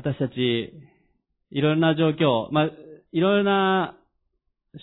[0.00, 0.72] 私たち、
[1.50, 2.64] いろんな状況、まあ、
[3.12, 3.98] いろいろな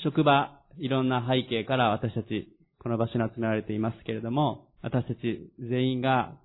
[0.03, 6.35] 職場、いろんな背景から私たち、この場所に集められていますけれども、私たち全員が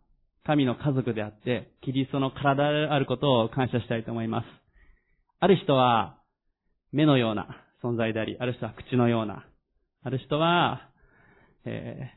[0.47, 4.47] 神の家族であって、キリストの体であることを感謝したいと思います。
[5.39, 6.17] ある人は、
[6.93, 7.49] 目のような
[7.85, 9.45] 存在であり、ある人は口のような、
[10.03, 10.89] ある人は、
[11.67, 12.11] え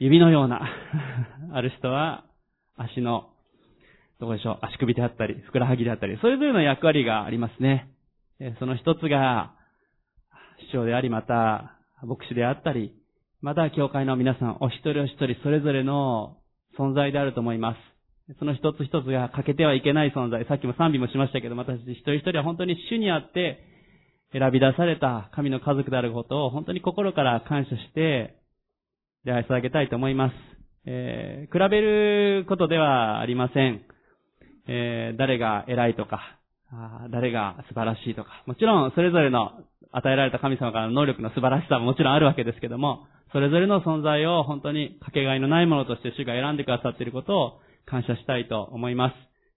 [0.00, 0.62] ー、指のような、
[1.52, 2.24] ある人は
[2.78, 3.34] 足の、
[4.20, 7.88] どこでしょう、足首であったり、ふくらはぎであったり、それぞれの役割がありますね。
[8.58, 9.54] その一つが、
[10.66, 12.94] 師匠であり、また、牧師であったり、
[13.40, 16.36] また、教会の皆さん、お一人お一人、それぞれの
[16.78, 18.36] 存在であると思います。
[18.38, 20.44] その一つ一つが欠けてはいけない存在。
[20.44, 23.64] さっきも賛美もしましたけど、私一人一人は本当に主にあって、
[24.32, 28.36] 選び出された神の家族であることを本当に心から感謝して、
[29.24, 30.34] 出会い捧げたいと思います。
[30.86, 33.82] えー、比べることではありません。
[34.66, 36.20] えー、誰が偉いとか、
[37.10, 38.30] 誰が素晴らしいとか。
[38.46, 39.52] もちろん、それぞれの
[39.92, 49.12] 与えられた神様からの能力の素晴らしさももちろんあるわけですけども、それぞれの存在を本当にかけがえのないものとして主が選んでくださっていることを感謝したいと思いま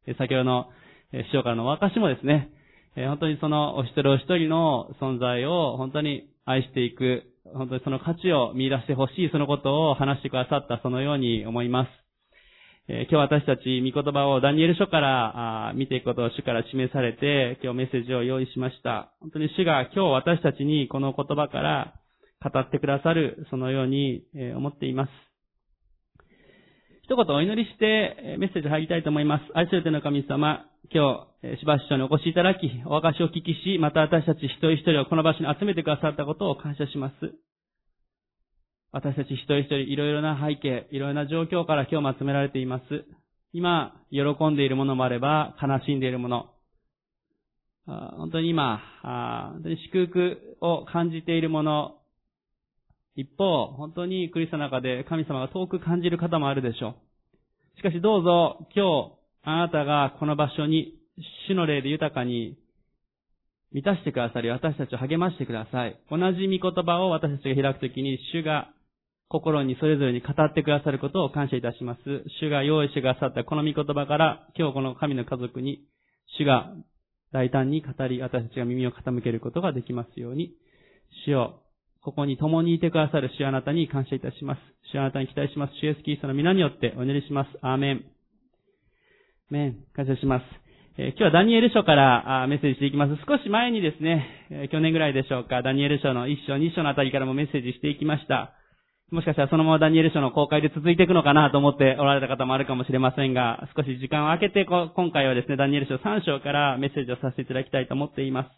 [0.05, 0.17] す。
[0.17, 0.69] 先ほどの
[1.11, 2.49] 師匠からのお証もですね、
[2.95, 12.02] 本当にそのお一人お一人の存在を本当に愛していく、本当にその価値を見出してほしいそのことを話してくださったそのように思います。
[12.89, 19.13] え今日私たち、御言葉をダニエル書から見ていくことを主から示されて、今日メッセージを用意しました。
[19.21, 21.93] 本当に主が今日私たちにこの言葉から
[22.43, 24.25] 語ってくださる、そのように
[24.57, 25.11] 思っています。
[27.03, 29.43] 一言お祈りしてメッセージ入りたいと思います。
[29.53, 37.13] 愛する手の神様、今日、しばし所にお越しいただき、お証しをお聞きし、また私たち一人一人をこの場所に集めてくださったことを感謝します。
[38.95, 42.83] 私たち一人一人いろいろな背景、いろいろな状況から今日も集められています。
[43.51, 46.51] 今、喜んでいるものもあれば、悲しんでいるもの。
[47.87, 51.95] 本当に今、本当に祝福を感じているもの。
[53.15, 56.95] 一方、本当にクリスの中で神様が遠く感じる方もあるでしょ
[57.75, 57.77] う。
[57.79, 60.93] しかしどうぞ、今日、あなたがこの場所に、
[61.47, 62.57] 主の霊で豊かに
[63.71, 65.99] 満たしてくださり、私たちを励ましてください。
[66.11, 68.69] 同じ御言葉を私たちが開くときに、主が
[69.33, 72.01] 心にそれぞれに語ってくださることを感謝いたします。
[72.39, 75.81] 主が用意してくださったこの御言葉から、今日この神の家族に、
[76.37, 76.71] 主が
[77.31, 80.53] 大胆に語り、私たちが耳を傾けることができますように、
[81.25, 81.63] 主を
[82.03, 84.59] ここに共にいてくださる主あなたに感謝いたします。
[84.91, 85.73] 主あなたに期待します。
[85.81, 87.49] 主イエスキリストの皆によってお祈りします。
[87.63, 88.05] アーメン。
[89.49, 90.43] メン、感謝します。
[90.99, 93.15] えー、今日はダニエル書からメッセージしていきます。
[93.27, 98.53] 少し前にですね、えー、去年ぐらいでしょうか、ダニエル書の1章、2章のあたりからもメッセージしていきました。
[99.13, 108.49] もしかしたらそのままダニエル書の公開で続いていくのかなと思っておられた方もあるかもしれませんが、少し時間を空けて今回はですね、ダニエル書3章からメッセージをさせていただきたいと思っています。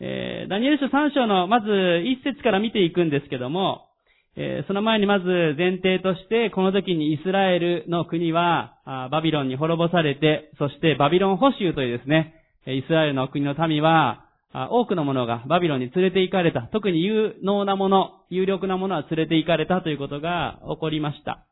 [0.00, 3.86] えー、ダニエル書3章のまず1節から見ていくんですけども、
[4.34, 12.34] えその前にまず前提として、この時にイスラエルの国は、バビロンに滅ぼされて、そしてバビロン捕囚というですね、
[12.66, 16.62] イスラエルの国の民は、多くのものがバビロンに連れて行かれた。
[16.72, 21.46] 特に有能なもの、有力なものは連れて行かれたということが起こりました。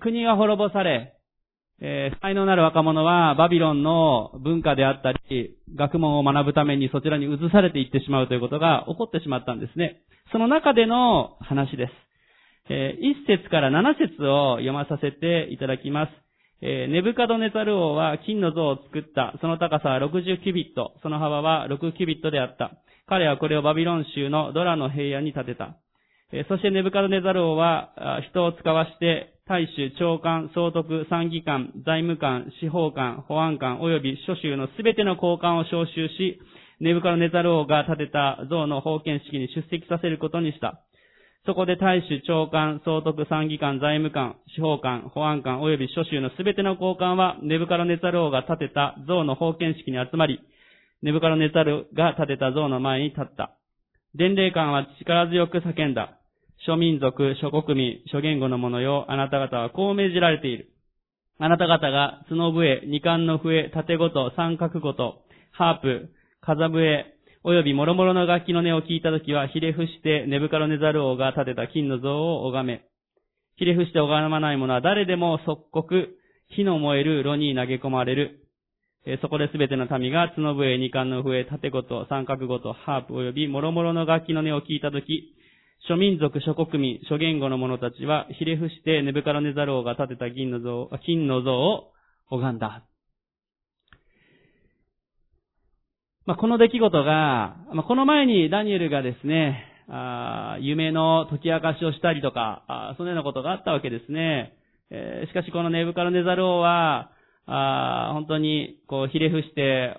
[0.00, 1.14] 国が滅ぼされ、
[2.22, 10.02] 才能なる若者はバビロンの文化であったり、学問を学ぶためにそちらに移されていってしまうということが起こってしまったんですね。
[10.32, 11.92] その中での話です。
[12.70, 16.23] えー、1節から7節を読まさせていただきます。
[16.66, 19.34] えー、ネブカドネザル王は金の像を作った。
[19.42, 20.94] その高さは60キュビット。
[21.02, 22.72] その幅は6キュビットであった。
[23.06, 25.76] 彼はこれをバビロン州のドラの平野に建てた。
[26.32, 27.92] えー、そしてネブカドネザル王は
[28.30, 36.40] 人を使わして大衆、長官、総督、参議官、財務官、司法官、保安官、及び諸州のすべての交換を招集し、
[36.80, 40.80] ネブカドネザル王が建てた像の封建式に出席させることにした。
[41.46, 50.40] そこで大使、長官、総督、参議官、財務官、司法官、保安官、及び諸州のすべての交換は、ネブカロネザル王が建てた像の封建式に集まり、
[51.02, 53.52] ネブカロネザルが建てた像の前に立った。
[54.14, 56.18] 伝令官は力強く叫んだ。
[56.66, 60.70] 諸民族、諸国民、諸言語の者よ、あなた方はこう命じられている。
[61.38, 66.10] あなた方が角笛、二冠の笛、縦ごと、三角ごと、ハープ、
[66.40, 67.13] 風笛、
[67.46, 72.84] 及び諸々の楽器の音を聞いたときは、ひれ伏してネブカロネザル王が建てた金の像を拝め。
[73.56, 76.16] ひれ伏して拝まない者は誰でも即刻、
[76.48, 78.40] 火の燃える炉に投げ込まれる。
[79.20, 85.34] そこで全ての民が角笛、二冠の笛、縦ごと、三角ごと、ハープ及び諸々の楽器の音を聞いたとき、
[85.86, 91.92] 諸民族、諸国民、諸言語の者たちは、ひれ伏してネブカロネザル王が建てた銀の像、金の像を
[92.30, 92.84] 拝んだ。
[96.26, 104.54] まあ、この出来事が、まあ、この前にダニエルがですね、あ夢の解き明かしをしたりとか、あそのようなことがあったわけですね。
[104.90, 107.10] えー、しかしこのネブカルネザル王は、
[107.46, 109.96] あ本当に、こう、ひれ伏して、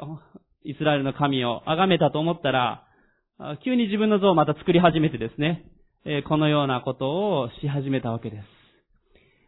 [0.64, 2.84] イスラエルの神を崇めたと思ったら、
[3.64, 5.66] 急に自分の像をまた作り始めてですね、
[6.06, 8.44] えー、このようなことをし始めたわけです。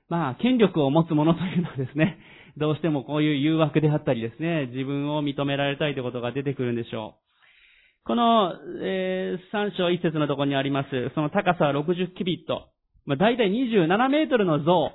[0.10, 2.20] まあ、権力を持つ者というのはですね、
[2.58, 7.16] どうしてもこういう誘惑であったりですね、自分を認められたいということが出てくるんでしょ
[8.04, 8.08] う。
[8.08, 12.70] この、えー、3章1節のところにあります、その高さは60キビット。
[13.06, 14.92] まあ、大体27メートルの像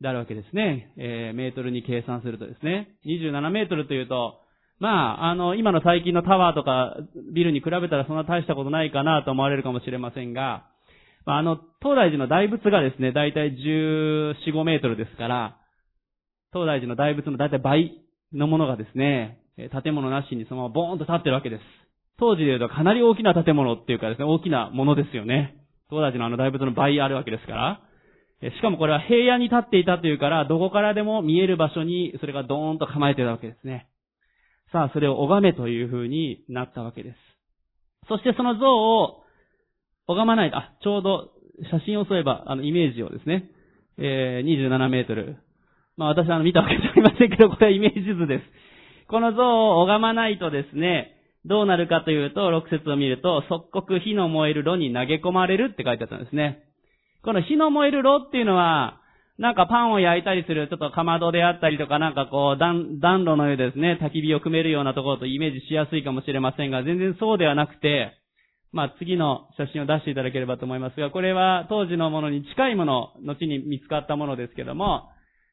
[0.00, 0.92] であるわけですね。
[0.96, 2.96] えー、メートルに計算するとですね。
[3.06, 4.40] 27メートルというと、
[4.78, 6.96] まあ、あの、今の最近のタワーとか
[7.32, 10.66] ビルに比べたらそんな大したことないかなと思われるかもしれませんが、
[11.24, 15.56] まあ、あの、東大寺の大仏がですね、大体14、5メートルですから、
[16.52, 17.92] 東大寺の大仏の大体倍
[18.32, 19.38] のものがですね、
[19.82, 21.62] 建物なしにそのままボーンと立ってるわけです。
[22.18, 25.56] 当時で言うとかなり大きな建物っていうかですね、大きなものですよね。
[25.88, 27.80] 東大寺のあの大仏の倍あるわけですから。
[28.42, 33.88] しかもこれは平野に立っていたというから、どこからでも見える場所にそれがドーンと構えてたわけですね。
[34.72, 37.16] さあ、それを拝めという風になったわけです。
[38.08, 39.22] そしてその像を
[40.06, 41.30] 拝まない、あ、ちょうど
[41.70, 43.50] 写真を添えば、あの、イメージをですね、
[43.98, 45.36] えー、27メートル。
[45.96, 48.44] まあ私は見たわけじゃありませんけど、これはイメージ図です。
[49.08, 56.64] この像を拝まないとですね、どうなるかというと、6節を見ると、即刻火の燃える炉に投げ込まれるって書いてあったんですね。
[57.24, 59.00] この火の燃える炉っていうのは、
[59.38, 68.12] なんかパンを焼いたりする、ちょっとかまどであったりとか、なんかこう、暖炉のようですね、焚き火を組めるようなところとイメージしやすいかもしれませんが、全然そうではなくて、
[68.72, 75.10] まあ次の写真を出していただければと思いますが、これは当時のものに近いもの、後に見つかったものですけども、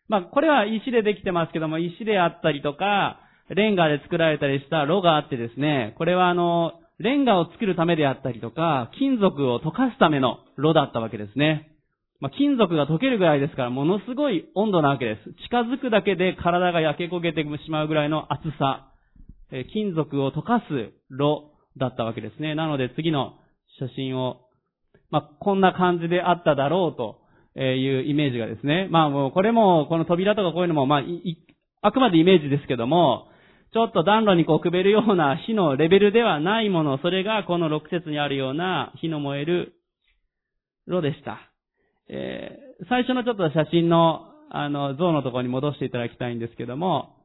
[0.10, 11.72] まあこれは石でできてますけども、石であったりとか、レンガで作られたりした炉があってですね、これはあの、レンガを作るためであったりとか、金属を溶かすための炉だったわけですね。
[12.20, 15.34] まあ、金属が溶けるぐらいですから、ものすごい温度なわけです。
[15.46, 18.90] 近づくだけで体が焼け焦げてしまうぐらいの熱さ。
[19.52, 22.56] え金属を溶かす炉だったわけですね。
[22.56, 23.34] なので次の
[23.80, 24.42] 写真を、
[25.10, 27.19] まあ、こんな感じであっただろうと
[27.62, 28.88] えいうイメージがですね。
[28.90, 31.02] まあもうこれも、この扉とかこういうのも、まあ、
[31.82, 33.28] あくまでイメージですけども、
[33.74, 39.74] ちょっと暖炉にこうくべるような火のレベルではないもの、それがこの6節にあるような火の燃える
[40.88, 41.38] 炉でした。
[42.08, 47.18] えー、最初のちょっと写真の、あの、像のところに戻していただきたいんですけども、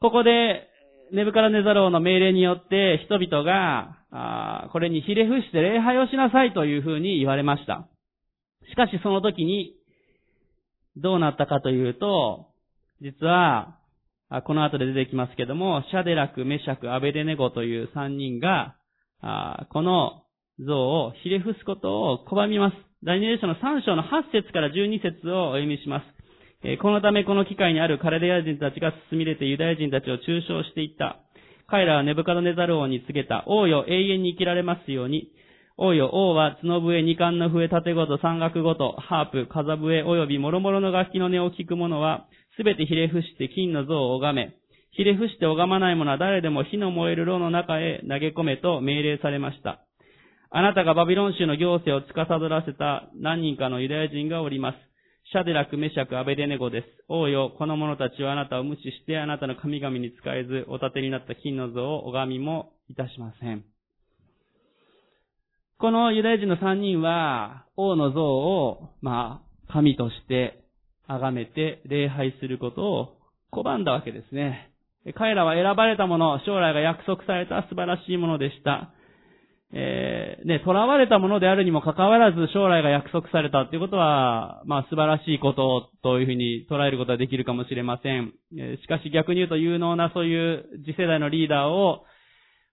[0.00, 0.68] ここで、
[1.12, 7.86] ネブカラネザローの命令によって人々が、あこれにひれ伏して礼拝をしなさいというふうに言われました。
[8.70, 9.74] しかしその時に、
[10.96, 12.46] どうなったかというと、
[13.00, 13.76] 実は、
[14.44, 18.76] この後で出てきますけども、シャデラク、メシャク、アベデネゴという三人が、
[19.70, 20.22] この
[20.58, 22.76] 像をひれ伏すことを拒みます。
[23.02, 26.02] 第二列書の3章の8節から12節をお読みしま
[26.62, 26.78] す。
[26.82, 31.20] このためこの機会にあるカレデア人たちが進み出てユダヤ人たちを中傷していった。
[31.66, 33.44] 彼らはネブカドネザル王に告げた。
[33.46, 35.32] 王よ、永遠に生きられますように。
[35.82, 42.26] 王よ、王は角笛、二冠の笛、盾ごと、三楽ごと、ハープ、風笛、及び諸々の楽器の音を聞く者は、
[42.58, 44.54] すべてひれ伏して金の像を拝め、
[44.90, 49.80] ひれ伏して拝まない者は誰でも火の燃える炉の中へ投げ込めと命令されました。
[50.50, 54.76] あなたがバビロン州の行政を司らせた何人かのユダヤ人がおります。
[55.32, 56.86] シャデラク、メシャク、アベデネゴです。
[57.08, 63.64] 王よ、この者たちはあなたを無視してあなたの神々に仕えず、お立てになった金の像を拝みもいたしません。
[65.80, 70.62] このユダヤ人の三人は、王の像を、まあ、神として
[71.08, 73.16] 崇めて礼拝することを
[73.50, 74.72] 拒んだわけですね。
[75.16, 78.92] 彼らは選ばれたもの、将来が約束された素晴らしいものでした。
[79.72, 88.34] えー、ね、囚われたものであるにもかかわらず将来が約束されたということは、まあ素晴らしいことというふうに捉えることはできるかもしれません。
[88.58, 92.04] え、しかし逆に言うと有能なそういう次世代のリーダーを、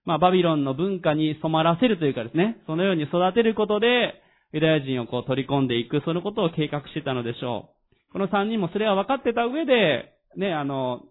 [0.04, 4.14] まあバビロンの文化に染まらせるというかですね、そのように育てることで、
[4.52, 7.70] ユダヤ人をこう取り込んでいく、そのことを計画してたのでしょ
[8.10, 8.12] う。
[8.12, 11.02] この三人もそれは分かってた上で、ね、あの、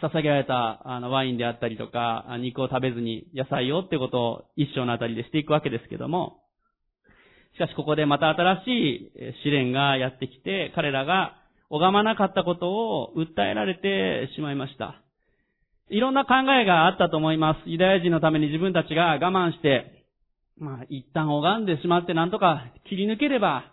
[0.00, 6.40] 捧げられたあのワインであったりとか、肉を食べずに野菜をってことを一生のあたりでしていくわけですけども、
[7.54, 9.12] しかしここでまた新しい
[9.44, 11.36] 試練がやってきて、彼らが
[11.68, 15.01] 拝まなかったことを訴えられてしまいました。
[15.90, 17.68] いろんな考えがあったと思います。
[17.68, 20.04] ユダヤ人のために自分たちが我慢して、
[20.58, 23.64] まあ一旦拝んでしまってなんとか切り抜ければ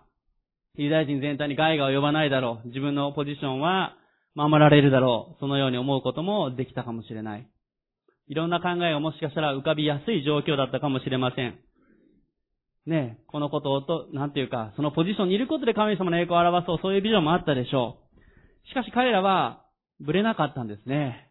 [0.76, 2.68] ユダヤ人全体に害が及ばないだろう。
[2.68, 3.96] 自分のポジションは
[4.36, 5.40] 守られるだろう。
[5.40, 7.48] そのように思うこともできたかもしれない。
[8.28, 11.60] いろんな考えがもしかしたら浮かびやすい状況だったかもしれません。
[12.86, 17.98] ねえ、このことをと、なんていうか、そのポジションにいることで神様の栄光を表そう、そういうビジョンもあったでしょ
[18.66, 18.68] う。
[18.70, 19.66] しかし彼らは、
[20.00, 21.29] ぶれなかったんですね。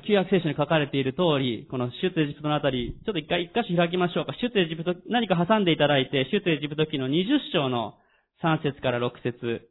[0.00, 4.34] 旧約聖書に書かれている通り、このシュットエジプトのあたり、ちょっと一回一箇所開きましょうか。
[4.34, 7.94] シュットエジプト、何か挟んでいただいて、シュットエジプト記の20章の
[8.42, 9.68] 3節から6節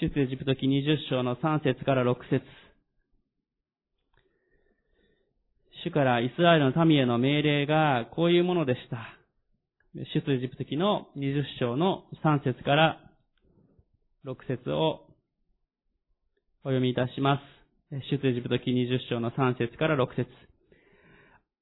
[0.00, 2.42] シュットエジプト記20章の3節から6節
[5.84, 8.98] 主からイスラエルの民への命令がこういうものでした。
[9.94, 13.00] 出エジプト記の20章の3節から
[14.24, 15.06] 6節を
[16.64, 17.51] お読みいたします。
[18.00, 20.26] 出エジプト記20章の3節から6節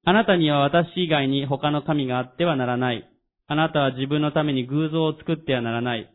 [0.05, 3.05] あなたには私以外に他の神があってはならない。
[3.47, 6.09] あなたは自分のために偶像を作ってはならない。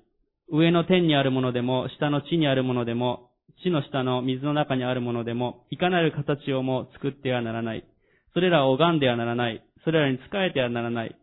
[0.51, 3.29] 上の天にあるものでも、下の地にあるものでも、
[3.63, 7.85] 地の下の水の中にあるものでも、いかなる形をも作ってはならない。
[8.33, 9.63] それらを拝んではならない。
[9.85, 11.15] それらに仕えてはならない。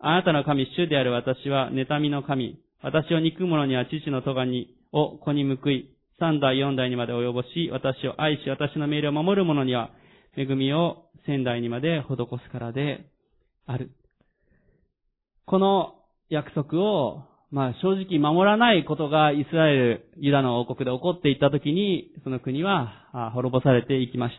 [0.00, 2.58] あなたの神、主である私は、妬みの神。
[2.82, 9.90] 私を憎む者には父の咎に、を子に報い、三代四代にまで及ぼし、私を愛し、私の命令を守る者には、
[10.36, 13.06] 恵みを仙代にまで施すからで
[13.66, 13.90] ある。
[15.46, 15.94] この
[16.28, 24.36] 約束を、まあ正直守らないことがイスラエル、ユダの王国で起こっていったときに、その国は滅ぼされていきまし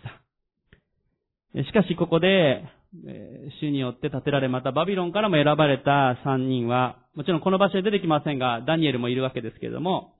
[1.54, 1.64] た。
[1.64, 2.64] しかしここで、
[3.62, 10.14] 主によって建てられ、またバビロンからも選ばれた三人は、もちろんこの場所で出てきませんが、ダニエルもいるわけですけれども、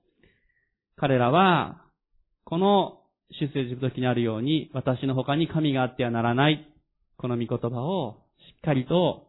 [0.96, 1.82] 彼らは、
[2.44, 2.98] この
[3.40, 6.66] 出世自分時にあるように、私の他に神があってはならない、
[7.16, 9.28] この御言葉をしっかりと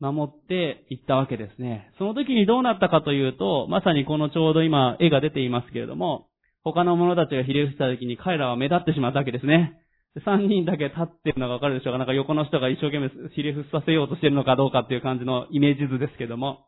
[0.00, 1.90] 守っていったわけですね。
[1.98, 6.26] その時にどうなったかというと、まさにこのちょうど今絵が出ていますけれども、
[6.64, 9.80] 他の者たちがひれ伏した時に彼らは目立ってしまったわけですね。
[10.24, 16.66] 三人だけ立ってるのがわかるでしょうかなんか横の人が一生懸命ひれ伏させようとしてるのかどうかっていう感じのイメージ図ですけども。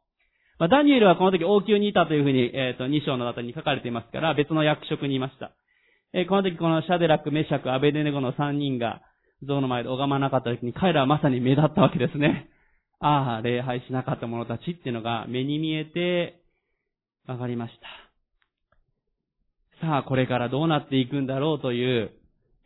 [0.58, 5.52] まあ、ダニエルはこの時王宮にいたというふうに、えっ、ー、と、2章の後に書かれていますから、別の役職にいました。
[6.14, 9.02] えー、この時このシャデラック、メシャク、アベデネゴの3人が、
[9.42, 12.48] 像の前で拝まなかった時に、彼らはまさに目立ったわけですね。
[13.00, 16.40] ああ、礼拝しなかった者たちっていうのが目に見えて、
[17.26, 17.74] わかりまし
[19.80, 19.86] た。
[19.86, 22.12] さあ、これからどうなっていくんだろうという、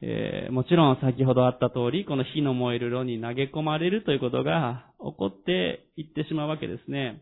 [0.03, 7.21] えー、もちろん先ほどあった通り、この火の燃える炉に投げ込まれるということが起こっていってしまうわけですね。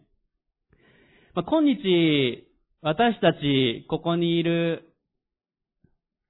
[1.39, 2.49] まあ、今日、
[2.83, 4.93] 私たち、ここにいる、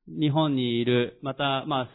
[0.07, 1.89] 日本にいる、また、まあ、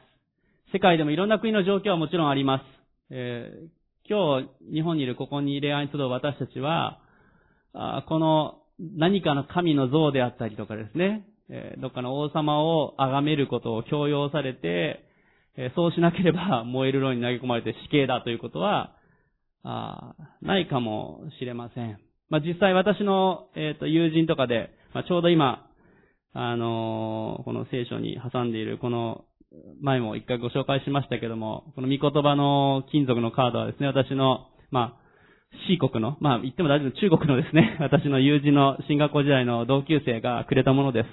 [0.73, 2.63] 世界でもいろんな国の状況はもちろんあります。
[3.11, 7.01] えー、今日、日本にいる、ここに礼拝に集う私たちは、
[7.73, 15.05] あこの何かの神の像であったりとかですね、えー、どっかの王様を崇めることを強要されて、
[15.55, 18.95] えー、そうしなければ燃える炉に投げ込まれて死刑だということは、
[19.61, 21.99] あないかもしれません。
[22.33, 25.67] まあ、実際私の、えっ、ー、と、友人とかで、まあ、ちょうど今、
[26.33, 29.25] あのー、この聖書に挟んでいる、この、
[29.83, 41.05] 前も一回ご紹介しましたけども、この御言葉の金属のカードはですね、私の、まあ、C 国の、まあ、言っても大丈夫、中国のですね、 私の友人の進学校時代の同級生がくれたもので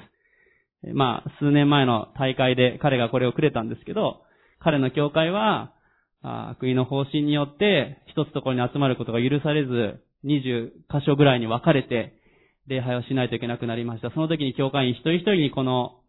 [0.83, 0.95] す。
[0.95, 4.23] まあ、数年前の大会で彼がこれをくれたんですけど、
[4.59, 5.75] 彼の教会は、
[6.23, 12.15] あ国の方針によって一つところに集まることが許されず、20箇所ぐらいに分かれて、
[12.67, 14.11] 礼拝をしないといけなくなりました。
[14.11, 16.01] その時に教会員一人一人にこの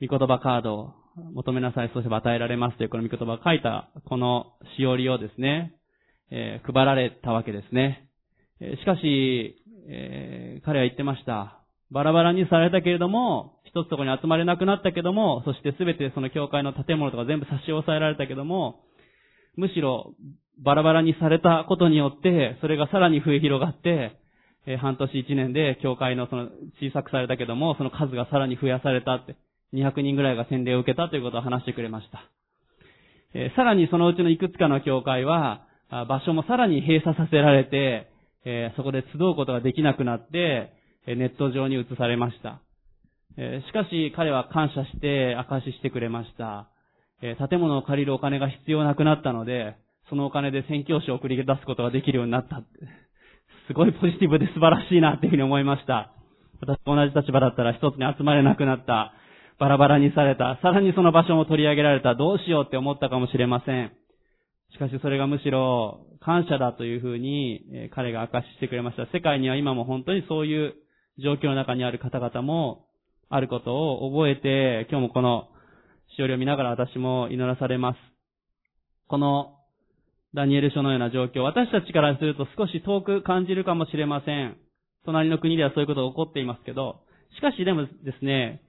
[0.00, 0.94] 御言葉カードを
[1.34, 5.74] 求めなさい、そうすれば与えられますというこの御言葉を書いたこのしおりをですね、
[6.30, 8.08] えー、配られたわけですね。
[8.60, 9.56] しかし、
[9.88, 11.62] えー、彼は言ってました。
[11.90, 18.84] バラバラにされたけれども、一つとこに集まれなくなったけども、そしてすべてその教会の建物とか全部差し押さえられたけども、
[19.56, 20.14] むしろ
[20.62, 24.18] バラバラにされたことによって、それがさらに増え広がって、
[24.66, 26.48] え半年一年で教会のその
[26.80, 29.36] 小さくされたけども、その数がさらに増やされたって、
[29.72, 32.22] 200人ぐらいが洗礼を受けたということを話してくれました。
[33.34, 38.10] えさらにそのうちのいくつかの教会は、場所もさらに閉鎖させられて、
[38.44, 40.72] えそこで集うことができなくなって、
[41.06, 42.60] ネット上に移されました。
[43.36, 46.68] えしかし彼は感謝して証ししてくれました。
[47.22, 49.76] え建物を借りるお金が必要なくなったので、
[50.08, 52.62] そのお金で宣教師を送り出すことができるようになった。
[53.66, 56.12] すごいポジティブで素晴らしいなっていうふうに思いました。
[56.60, 59.12] 私と同じ立場だったら一つに集まれなくなった。
[59.58, 60.58] バラバラにされた。
[60.62, 62.14] さらにその場所も取り上げられた。
[62.14, 63.92] どうしようって思ったかもしれません。
[64.72, 69.06] しかしそれがむしろ感謝だというふうに彼が明かししてくれました。
[69.12, 70.74] 世界には今も本当にそういう
[71.22, 72.86] 状況の中にある方々も
[73.28, 75.48] あることを覚えて、今日もこの
[76.16, 77.98] しおりを見ながら私も祈らされます。
[79.08, 79.57] この
[80.38, 84.56] ダニエル書のような状況、私たちからすると少し遠く感じるかもしれません。
[85.04, 87.00] 隣の国ではそういうことが起こっていますけど、
[87.34, 88.62] しかしでもですね、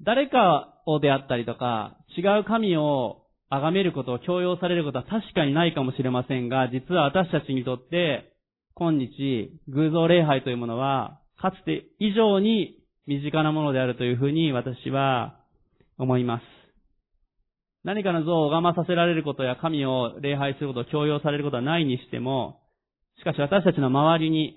[0.00, 8.32] 誰かをであったりとか、違う神を崇めることを強要されることは確かにないかもしれませんが、実は私たちにとって、
[8.76, 15.40] 今日、偶像礼拝というものは、かつて以上に身近なものであるというふうに私は
[15.98, 16.61] 思います。
[17.84, 22.60] 何かの像を拝まさせられることや神を礼拝することを強要されることはないにしても、
[23.18, 24.54] しかし私たちの周りに、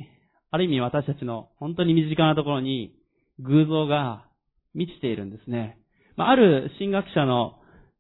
[0.52, 2.96] ある意味私たちの本当に身近なところに
[3.40, 4.26] 偶像が
[4.74, 5.78] 満ちているんですね。
[6.16, 7.56] まあ、る神学者の、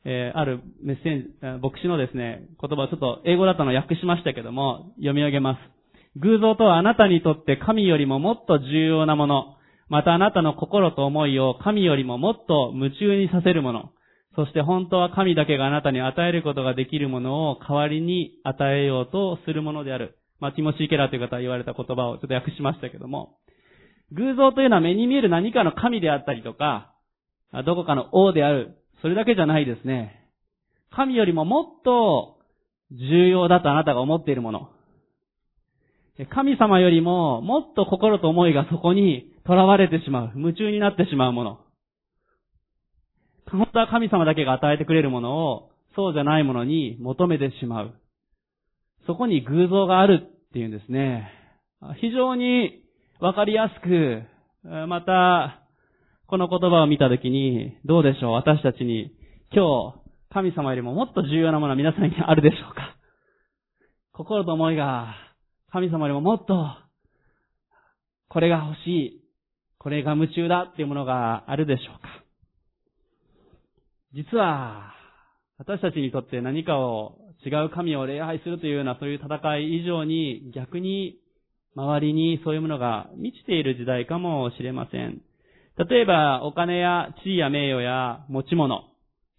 [0.05, 5.59] えー、あるメッセージ、牧師のですね、言葉をちょっと英語だったのを訳しましたけども、読み上げます。
[6.19, 9.55] 偶像とはあなたにとって神よりももっと重要なもの、
[9.89, 13.89] またあなたの心と思いを神よりももっと夢中にさせるもの、
[14.35, 20.17] そして本当は神だけがあなたに与えることができるものを代わりに与えようとするものである。
[20.39, 23.37] まあ、ティモシー・ケラーという方が言われた言葉をちょっと訳しましたけども、
[24.11, 26.93] 偶像というのは目に見える何かの神であったりとか、
[27.65, 28.77] どこかの王である。
[29.01, 30.29] それだけじゃないですね。
[30.91, 32.37] 神よりももっと
[32.91, 34.69] 重要だとあなたが思っているもの。
[36.33, 40.31] 神様よりももっと心と思いがそこに囚われてしまう。
[40.35, 41.59] 夢中になってしまうもの。
[43.51, 47.93] 本当は神様だけが与えてくれるものを、そうじゃないものに求めてしまう。
[49.07, 51.31] そこに偶像があるっていうんですね。
[52.01, 52.83] 非常に
[53.19, 54.23] わかりやすく、
[54.87, 55.61] また、
[56.27, 58.31] この言葉を見たときに、どうでしょう？
[58.31, 59.11] 私たちに、
[59.53, 59.99] 今日、
[60.33, 62.97] 神様よりももっと重要なものは皆さんにあるでしょうか？
[64.11, 65.13] 心と思いが、
[65.71, 66.67] 神様よりももっと、
[68.27, 69.21] これが欲しい、
[69.77, 72.24] これが夢中だっていうものがあるでしょうか？
[74.15, 74.93] 実は、
[75.57, 81.17] 私たちにとって何かを違う神を礼拝するというようなそういう戦い以上に逆に
[81.75, 85.21] 周りにそういうものが満ちている時代かもしれません。
[85.77, 88.83] 例えばお金や地位や名誉や持ち物、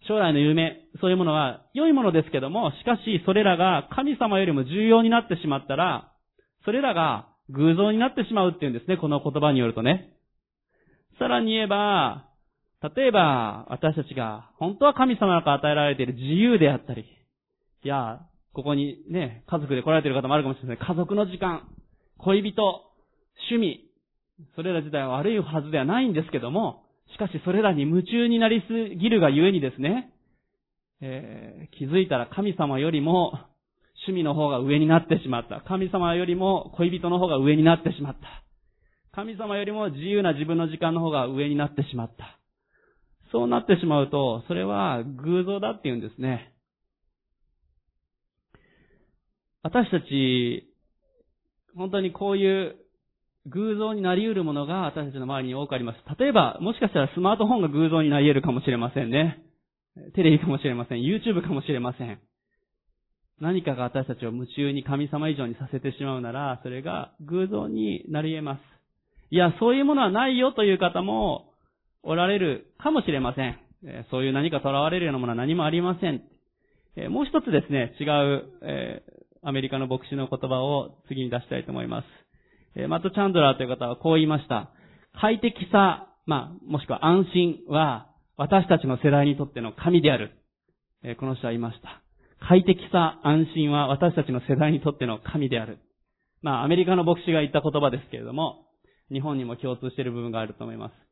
[0.07, 6.11] 将来の夢、そういうものは良いものですけども、しかしそれらが神様よりも重要になってしまったら、
[6.65, 10.13] それらが偶像になってしまうっていうんですね、この言葉によるとね。
[11.17, 12.26] さらに言えば、
[12.81, 17.05] 例えば、私たちが、本当は神様から与えられている自由であったり、
[17.83, 18.21] いや、
[18.53, 20.77] ここにね、家族で来られている方もあるかもしれない。
[20.77, 21.67] 家族の時間、
[22.17, 22.61] 恋人、
[23.49, 23.89] 趣味、
[24.55, 30.13] それら自体は悪いはずではないんですけども、しかしそれらに夢中になりすぎるがゆえにですね、
[31.01, 33.33] えー、気づいたら神様よりも
[34.07, 35.61] 趣味の方が上になってしまった。
[35.61, 38.43] 神様よりも恋人の方が上になってしまった。
[39.15, 42.36] 神様よりも自由な自分の時間の方が上になってしまった。
[43.31, 46.53] そうなってしまうと、それは偶像だって言うんですね。
[49.63, 50.69] 私たち、
[51.75, 52.75] 本当にこういう
[53.47, 56.19] 偶像になり得るものが私たちの周りに多くあります。
[56.19, 59.43] 例えば、もしかしたらスマートフォンが偶像になり得るかもしれませんね。
[60.15, 60.99] テレビかもしれません。
[60.99, 62.19] YouTube かもしれません。
[63.39, 68.61] 何かが私たちを夢中に神様以上にさせてしまうなら、それが偶像になり得ます。
[69.29, 71.46] いや、そういうものはないよという方も
[72.07, 73.59] おられるかもしれません。
[74.09, 76.23] そういう何か囚われるようなものは何もありません。
[77.11, 79.03] もう一つですね、違う、え
[79.43, 82.03] アメリカの牧師の言葉を次に出したいと思いま
[82.75, 82.87] す。
[82.87, 84.71] マット・チャンドラーという方はこう言いました。
[85.19, 90.31] 快適さ、まあ、もしくは安心は、私たちの世代にとっての神である。
[91.19, 92.01] この人は言いました。
[92.47, 95.79] 快適さ、安心は私たちの世代にとっての神である。
[96.41, 98.67] まあ、アメリカの牧師が言った言葉ですけれども、
[99.11, 101.06] 日本にも共通している部分があると思います。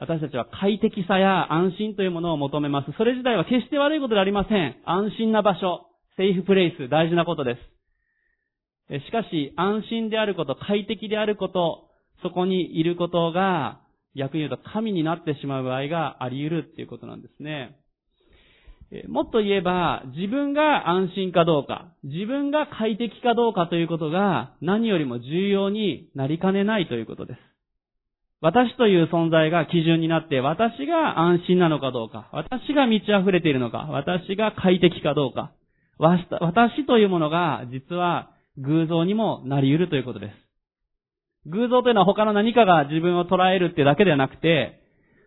[0.00, 2.92] 私たちは快適さや安心というものを求めます。
[2.98, 4.76] それ自体は決して悪いことではありません。
[4.84, 7.56] 安心な場所、セーフプレイス、大事なことで
[8.90, 9.04] す。
[9.06, 11.90] しかし、安心であること、快適であること、
[12.22, 13.80] そこにいることが、
[14.16, 17.76] 逆に言うと神になってしまう場合があり得るっていうことなんですね。
[19.08, 27.53] もっと言えば、自分が安心かどうか、自分が快適かどうかということが何よりも重要になりかねないということです。
[28.44, 35.52] 私という存在が基準になって、私が安心なのかどうか、私が満ち溢れているのか、私が快適かどうか、
[35.96, 40.32] 私というものが実は偶像にもなり得るということです。
[41.48, 44.78] 偶像というのは他の何かが自分を捉えるってだけではなくて、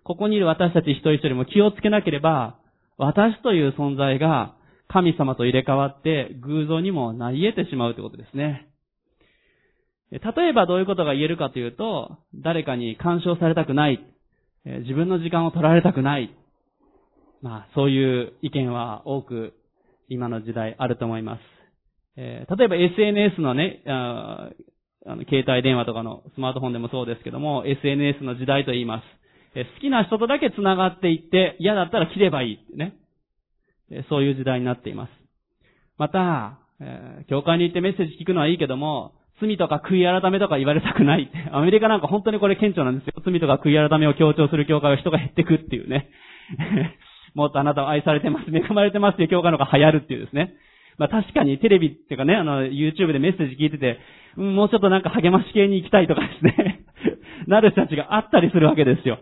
[0.03, 2.59] ここにいる私たち一人一人も気をつけなければ、
[2.99, 4.53] 私という存在が
[4.89, 8.67] 神様と入れ替わって偶像にもなり得てしまうということですね。
[10.11, 13.99] 例えばどういうことが言えるかというと、誰かに干渉されたくない、
[14.65, 16.33] 自分の時間を取られたくない、
[17.41, 19.53] まあ、そういう意見は多く
[20.09, 21.41] 今の時代あると思います。
[22.15, 24.49] えー、例えば SNS のね、あ
[25.05, 29.03] の、携帯電話とかのスマートフォンでもそうですけども、SNS の時代と言います。
[29.55, 32.95] えー、好きな人とだけ繋がっていって、嫌だったら切ればいいね。
[33.91, 35.11] えー、そういう時代になっています。
[35.97, 41.29] また、えー、教会に行ってメッセージ聞くのはいいけども、罪とか悔い改めとか言われたくない。
[41.51, 43.13] アメリカなんか本当にこれ顕著なんですよ。
[43.23, 46.09] 罪とか悔い改めを強調する教会は人が減ってくっていうね。
[47.35, 50.53] もっとあなたは愛されてます、恵まれてますっていう教会の方が流行るっていうですね。
[50.97, 53.99] まあ確かにテレビっていうかね、あの、YouTube でメッセージ聞いてて、
[54.35, 56.85] もうちょっとなんか励まし系に行きたいとかですね。
[57.47, 59.19] なる人たちがあったりするわけですよ。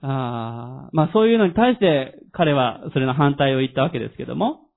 [0.00, 4.67] あまあそういうのに対して彼はそれの反対を言ったわけですけども、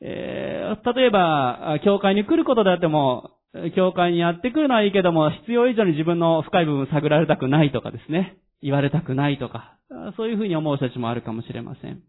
[0.00, 3.30] えー、例えば、教会に来ることであっても、
[3.76, 8.38] 教会にやってくるのはいいけども、必要以上に自分の深い部分探られたくないとかですね。
[8.62, 9.76] 言われたくないとか、
[10.16, 12.02] そういうふうに思う人たちもあるかもしれません。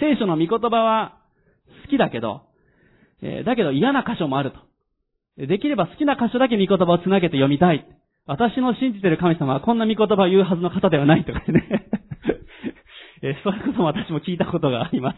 [0.00, 1.18] 聖書の御言葉は
[1.84, 2.42] 好きだけど、
[3.22, 4.58] えー、だけど嫌な箇所もあると。
[5.36, 7.86] できれば好きな箇所だけ御言葉をつなげて読みたい。
[8.26, 11.88] 私の信じてる神様はこんな御言葉を言うはずの方ではないとかね。
[13.22, 15.16] えー、そういうことも私も聞いたことがあります。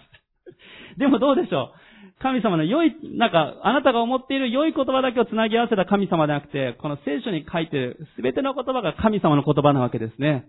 [0.98, 10.46] でもどうでしょう神様の良い、なんか、あなたが思っている良い言葉だけをつなぎ合わせた神様ではなくて、この聖書に書いている全ての言葉が神様の言葉なわけですね。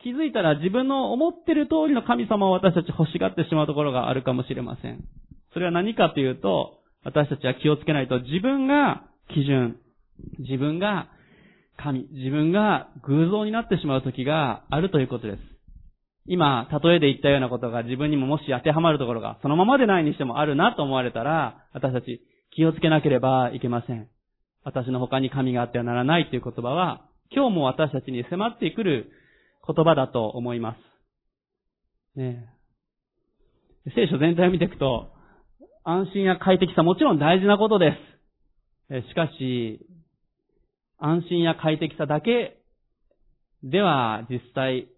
[0.00, 5.02] 気づいたら自分の思っている通りの神様を私たち欲しがってしまうところがあるかもしれません。
[5.52, 9.02] それは何かというと、私たちは気をつけないと自分が
[9.34, 9.76] 基準、
[10.38, 11.08] 自分が
[11.76, 15.57] 神、自分が偶像になってしまう時があるということです。
[16.28, 22.20] 今、例えで言ったようなことが自分にももし当てはまるところが、そのままでないにしてもあるなと思われたら、私たち
[22.54, 24.08] 気をつけなければいけません。
[24.62, 29.10] 私の他に神があってはならないという言葉は、今日も私たちに迫ってくる
[29.66, 30.76] 言葉だと思いま
[32.14, 32.18] す。
[32.18, 32.46] ね
[33.94, 35.10] 聖書全体を見ていくと、
[35.82, 37.96] 安心や快適さもちろん大事なことで
[38.90, 39.08] す。
[39.08, 39.80] しかし、
[40.98, 42.58] 安心や快適さだけ
[43.62, 44.88] では実際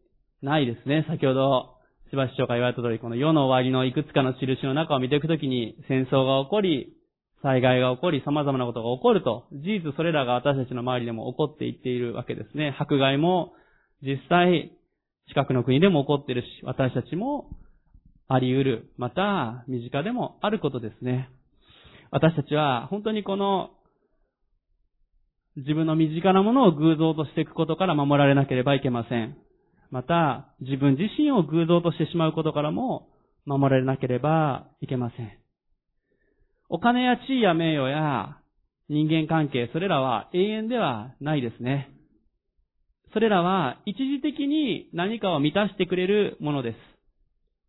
[0.43, 1.05] ないですね。
[1.09, 1.77] 先ほど、
[2.11, 6.97] しばし長が言われた通り、この世の終わりのいくつかの印の中を見ていくときに、戦争が起こり、
[7.43, 12.77] 災害が起こり、様々なことが起こると、事実それらが私たちの周りでも起こっていっているわけですね。
[12.79, 13.53] 迫害も
[14.03, 14.73] 実際、
[15.29, 17.51] 近くの国でも起こっているし、私たちも
[18.29, 18.93] あり得る。
[18.97, 21.31] また、身近でもあることですね。
[22.11, 23.71] 私たちは本当にこの
[25.57, 29.37] 自分の身近なものを偶像としていくことから守られなければいけません。
[29.91, 33.09] また、自分自身を偶像としてしまうことからも
[33.45, 35.33] 守られなければいけません。
[36.69, 38.39] お金や地位や名誉や
[38.89, 41.91] 人間関係、それらは永遠ではないですね。
[43.13, 46.77] それらは一時的に何かを満たしてくれるもので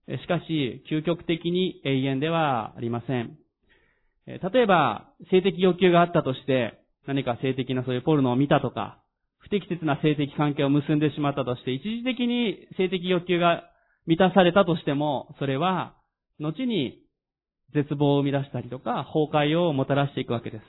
[0.08, 0.22] す。
[0.22, 3.38] しかし、究極的に永遠ではありません。
[4.28, 9.01] 例えば、性的欲求があったとして、何か性的なそういうポルノを見たとか、
[9.42, 13.64] 不適切な性的関係を結んでしまったとして、一時的に性的欲求が
[14.06, 15.96] 満たされたとしても、それは、
[16.40, 17.00] 後に
[17.74, 20.64] 絶望を生み出したりとか、崩壊をもたらしていくわけです。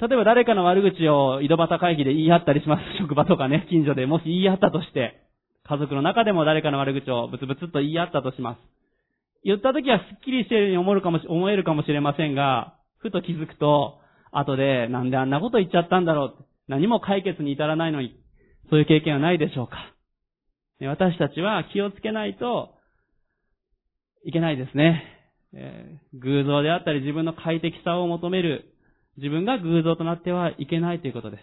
[0.00, 2.82] 例えば誰かの悪口を井戸端会議で言い合ったりします。
[2.98, 5.22] 職場とかね、近所でもし言い合ったとして、
[5.64, 8.58] 家族の中でも誰かの悪口をブツブツと言い合ったとします。
[9.44, 13.98] 言った時はスッキリしているように思るかも思えるかもしれませんが、ふと気づくと、
[14.32, 16.44] 後でなんであんなこと言っちゃったんだろう。
[16.68, 18.16] 何も解決に至らないのに、
[18.70, 19.76] そういう経験はないでしょうか
[20.80, 22.74] 私たちは気をつけないと
[24.24, 25.02] いけないですね。
[26.14, 28.74] 偶像であったり自分の快適さを求める、
[29.16, 31.38] 自分が偶像となってはいけないということで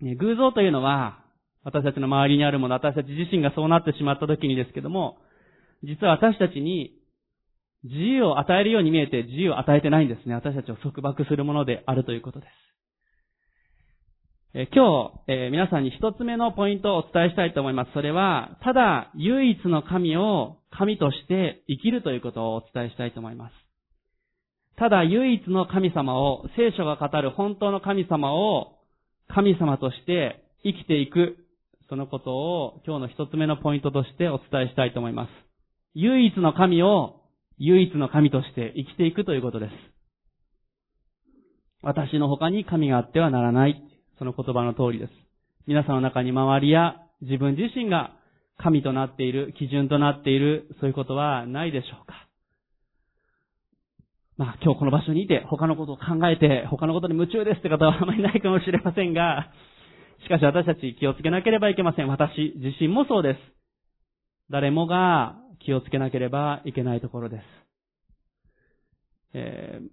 [0.00, 0.16] す。
[0.16, 1.20] 偶像というのは、
[1.62, 5.18] 私たちの周りにあるもの、私たち自身がそうなってしまった時にですけども、
[5.82, 6.94] 実は私たちに
[7.84, 10.34] 自由を与えるように見えて自由を与えてないんですね。
[10.34, 12.73] 私たちを束縛するものであるということです。
[14.56, 17.92] 今日、皆さんに一つ目のポイントをお伝えしたいと思います。
[17.92, 23.52] それは、ただ唯一の神を神として生きるということをお伝えしたいと思います。
[24.76, 28.78] ただ唯一の神様を、聖書が語る本当の神様を
[29.26, 31.36] 神様として生きていく、
[31.88, 35.30] そのことを今日の一つ目のポイントとしてお伝えしたいと思います。
[35.94, 37.22] 唯一の神を
[37.58, 39.72] 唯一の神として生きていくということです。
[41.82, 43.82] 私の他に神があってはならない。
[44.18, 45.12] その言葉の通りです。
[45.66, 48.12] 皆さんの中に周りや自分自身が
[48.58, 52.28] 神となっている、基準となっている、そういうことはないでしょうか
[54.36, 59.50] まあ今日この場所にいて他のことを考えて他のことに夢中ですって方はあまりないかもしれませんが、
[60.22, 62.08] しかし私たち気をつけなければいけません。
[62.08, 63.38] 私自身もそうです。
[64.50, 67.42] 誰もが気をつけなければいけないところです。
[69.34, 69.88] えー、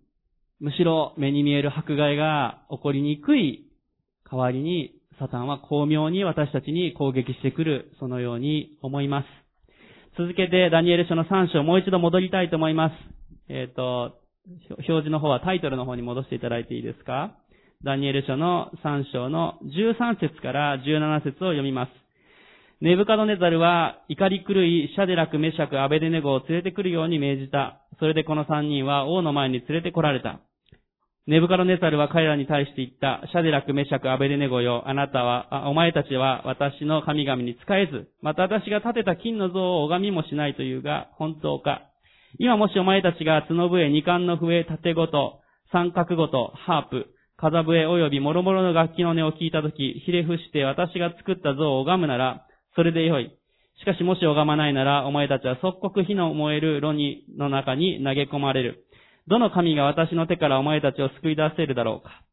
[0.60, 3.70] むしろ目に見える迫害が起こりにくい
[4.32, 9.26] 代わりにサタンは巧妙に私たちに攻撃してくる、そのように思います。
[10.17, 12.94] 続けてダニエル書の3章もう一度戻りたいと思います。
[13.50, 14.22] えっ、ー、と、
[14.70, 17.36] 表示の方はタイトルの方に戻していただいていいですか？
[17.84, 21.89] ダニエル書の3章の13節から17節を読みます。
[22.80, 27.82] ネブカドネザルは怒り狂いシャデラク、メシャク、アベデネゴを連れてくるように命じた。
[28.00, 30.39] それでこの3人は王の前に連れて来られた。
[31.27, 33.21] ネブカドネザルは彼らに対して言った。
[33.31, 34.84] シャデラク、メシャク、アベデネゴよ。
[34.88, 41.84] あなたは、お前たちは私の神々に仕えず、また私が建てた金の像を拝みもしないというが、本当か
[42.39, 47.07] 今もしお前たちが角笛、二冠の笛、縦ごと、三角ごと、ハープ、
[47.38, 53.31] 風笛及び諸々の楽器の音を聞いたとき、ひれ伏して私が作った像を拝むなら、それでよい。
[53.79, 58.86] しかしもし拝まないなら、お前たちは即刻火の燃える炉にの中に投げ込まれる。
[59.27, 62.23] どの神が私の手からお前たちを救い出せるだろうか。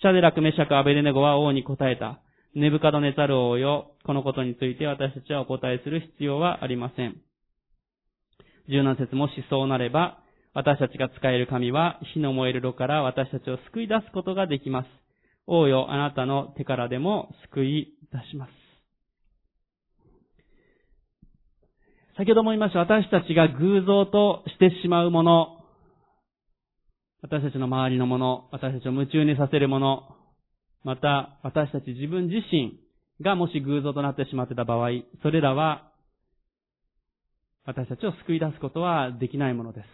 [0.00, 2.20] シャデラク、メシャク、アベデネゴは王に答えた。
[2.54, 7.16] ネブカドネザル王よ、このことについて私たちはお答えする必要はありません。
[8.68, 10.18] 17節もしそうなれば、
[10.52, 14.88] 私たちが使える神は火の燃える炉から私たちを救い出すことができます。
[15.46, 18.50] 王よ、あなたの手からでも救い出します。
[22.16, 25.59] 先ほども言いました、私たちが偶像としてしまうもの、
[27.22, 30.16] 私たちの周りのもの、私たちを夢中にさせるもの、
[30.84, 32.80] また私たち自分自身
[33.20, 34.90] がもし偶像となってしまってた場合、
[35.22, 35.90] それらは
[37.66, 39.86] 私たちを救い出すことはできないものです。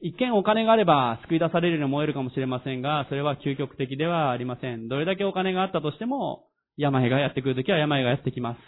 [0.00, 4.88] 一見お金があれば救い出されるように思えるかもしれませんが、それは究極的ではありません。
[4.88, 8.58] どれだけお金があったとしても、病がやってくるときは病がやってきます。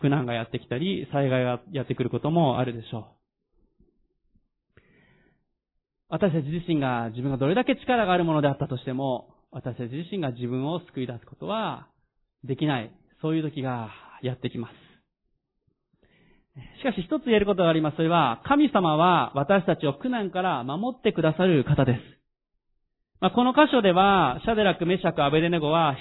[0.00, 3.17] 苦難がやってきたり、災害がやってくることもあるでしょう。
[6.10, 11.88] 私たち自身が自分がどれだけ力があるものであったとしても、私たち自身が自分を救い出すことは
[12.44, 12.90] できない。
[13.20, 13.90] そういう時が
[14.22, 14.74] やってきます。
[16.80, 17.96] しかし一つ言えることがあります。
[17.96, 21.98] それは、神様は私たちを苦難から守ってくださる方です。
[23.20, 25.96] まあ、この箇所では、シャデラク、メシャク、アベデネゴは、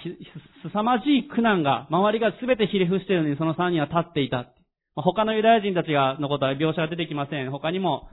[0.64, 4.54] すさまじい苦難が、周りが全てひれ伏しているのにその3人は立っていた。
[4.96, 7.52] 他のユダヤ人たちが、のことは描写が出てきません。
[7.52, 8.10] 他にも、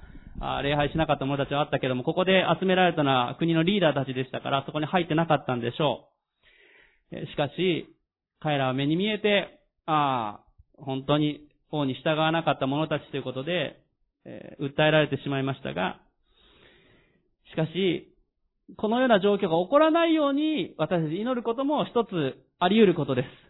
[0.62, 6.08] 礼拝しなかった者たちはあったけども、ここで集められたのは国のリーダーたちでしたから、そこに入ってなかったんでしょ
[7.12, 7.26] う。
[7.26, 7.94] しかし、
[8.40, 13.80] 彼らは目に見えて、ああ、本当に王に従わなかった者たちということで、
[14.24, 16.00] えー、訴えられてしまいましたが、
[17.50, 18.14] しかし、
[18.76, 23.43] このような状況が起こらないように私たち祈ることも一つあり得ることです。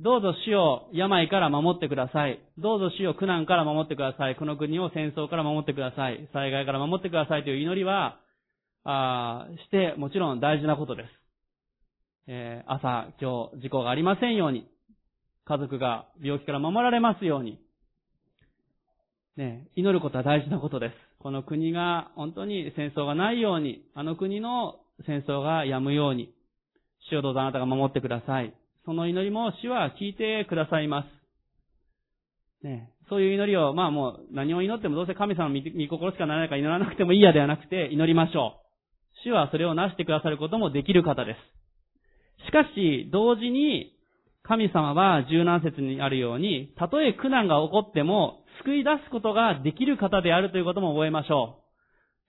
[0.00, 2.40] どうぞ死を病から守ってください。
[2.58, 4.36] どうぞ死を苦難から守ってください。
[4.36, 6.28] この国を戦争から守ってください。
[6.32, 8.18] 災害から守ってくださいという祈りは、
[8.84, 11.08] あしてもちろん大事なことです。
[12.28, 14.68] えー、朝、今日、事故がありませんように、
[15.44, 17.58] 家族が病気から守られますように、
[19.36, 20.94] ね、祈ることは大事なことです。
[21.18, 26.32] この国が本当に戦争がないように、あの国の戦争が止むように、
[27.10, 28.54] 主をどうぞあなたが守ってください。
[28.84, 32.66] その祈りも主は聞いてくださいます。
[32.66, 38.62] ね、そういう祈りを、まあもう何を祈ってもどうせ神様の御心しかならないから祈らなくてもいいやではなくて祈りましょう。
[39.24, 42.46] 主はそれをなしてくださることもできる方です。
[42.46, 43.96] しかし、同時に
[44.42, 51.58] 神様は十何節にあるように、たとえ苦難が起こっても、救い出すことができる方であるということも覚えましょ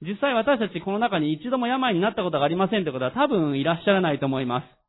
[0.02, 0.06] う。
[0.06, 4.83] 実際私たちこの中に一度も病になったことがありませんということは多分いらっしゃらないと思います。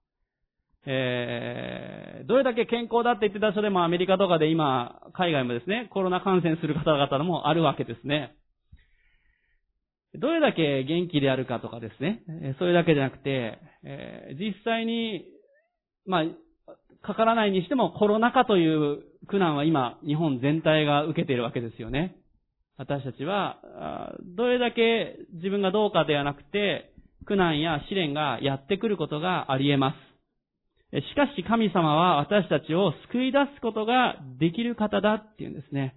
[0.86, 8.34] えー、どれだけ健康だって言ってた人でもアメリカとかで今、海外もですね、コロナ感染する方々もあるわけですね。
[10.14, 12.22] どれだけ元気であるかとかですね、
[12.58, 15.24] それだけじゃなくて、えー、実際に、
[16.06, 16.24] まあ、
[17.06, 22.16] かからないにしてもコロナ禍という苦難は今、日本全体が受けているわけですよね。
[22.76, 23.58] 私たちは、
[24.36, 26.92] どれだけ自分がどうかではなくて、
[27.24, 30.13] 苦難や試練がやってくることがあり得ます。
[31.00, 35.96] しかし神様は私たちを救い出すことができる方だっていうんですね。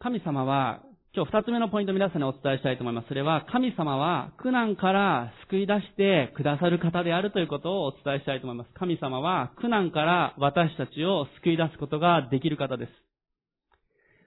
[0.00, 0.82] 神様は
[1.18, 3.08] 今日二つ目のポイント皆さんにお伝えしたいと思います。
[3.08, 8.70] それは、神様は苦難から救い出してくださる方であるということをお伝えしたいと思います。
[8.74, 12.92] 神様は苦難から私たちを救い出すことができる方です。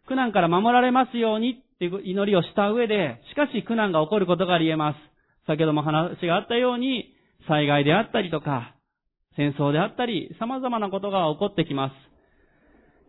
[0.08, 5.11] 苦難から守られますようにっていう祈りをした上で、しかし苦難が起こることがあり得ます。
[5.48, 7.14] 先ほども話があったように、
[7.48, 8.76] 災害であったりとか、
[9.36, 11.94] 戦争であったり、様々なことが起こってきます。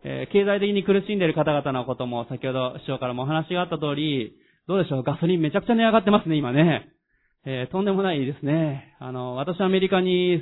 [0.05, 4.35] えー、経済的に苦しんでいる方々のことも、先ほど市長からもお話があった通り、
[4.67, 6.89] どうでしょう、ガソリンめちゃくちゃ値上がってますね、今ね。
[7.45, 8.95] えー、とんでもないですね。
[8.99, 10.41] あの、私アメリカに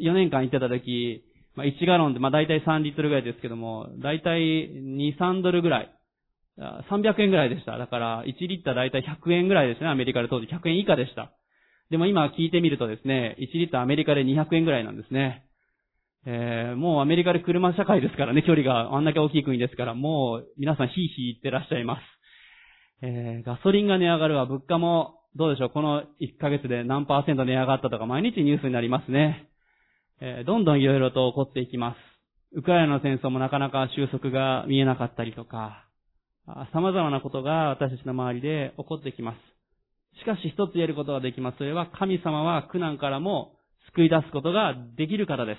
[0.00, 5.90] 4年間行ってた時、まあ、1ガロンで、まあ、大体3リットルぐらいですけども、大体2、3ドルぐらい。
[6.58, 7.78] 300円ぐらいでした。
[7.78, 11.32] だから、1リッター大体100円ぐらいですね、アメリカで当時100円以下でした。
[11.90, 15.44] でも今聞いてみるとですね、1リッターアメリカで200円ぐらいなんですね。
[16.24, 22.00] えー、もうアメリカで車社会ですからね、距離があんだけ大きい国ですから、もう皆さんヒーヒー言ってらっしゃいます。
[23.02, 29.48] えー、ガソリンが値上がるわ、物価もどうでしょう、この1ヶ月で何パーセント値上がったとか毎日ニュースになりますね。
[30.20, 31.98] えー、どんどんいろいろと起こっていきます。
[32.54, 35.86] ウクライナの戦争もなかなか収束が見えなかったりとか、
[36.72, 39.38] 様々なことが私たちの周りで起こってきます。
[40.20, 41.58] しかし一つ言えることができます。
[41.58, 43.54] それは神様は苦難からも
[43.94, 45.58] 救い出すことができる方です。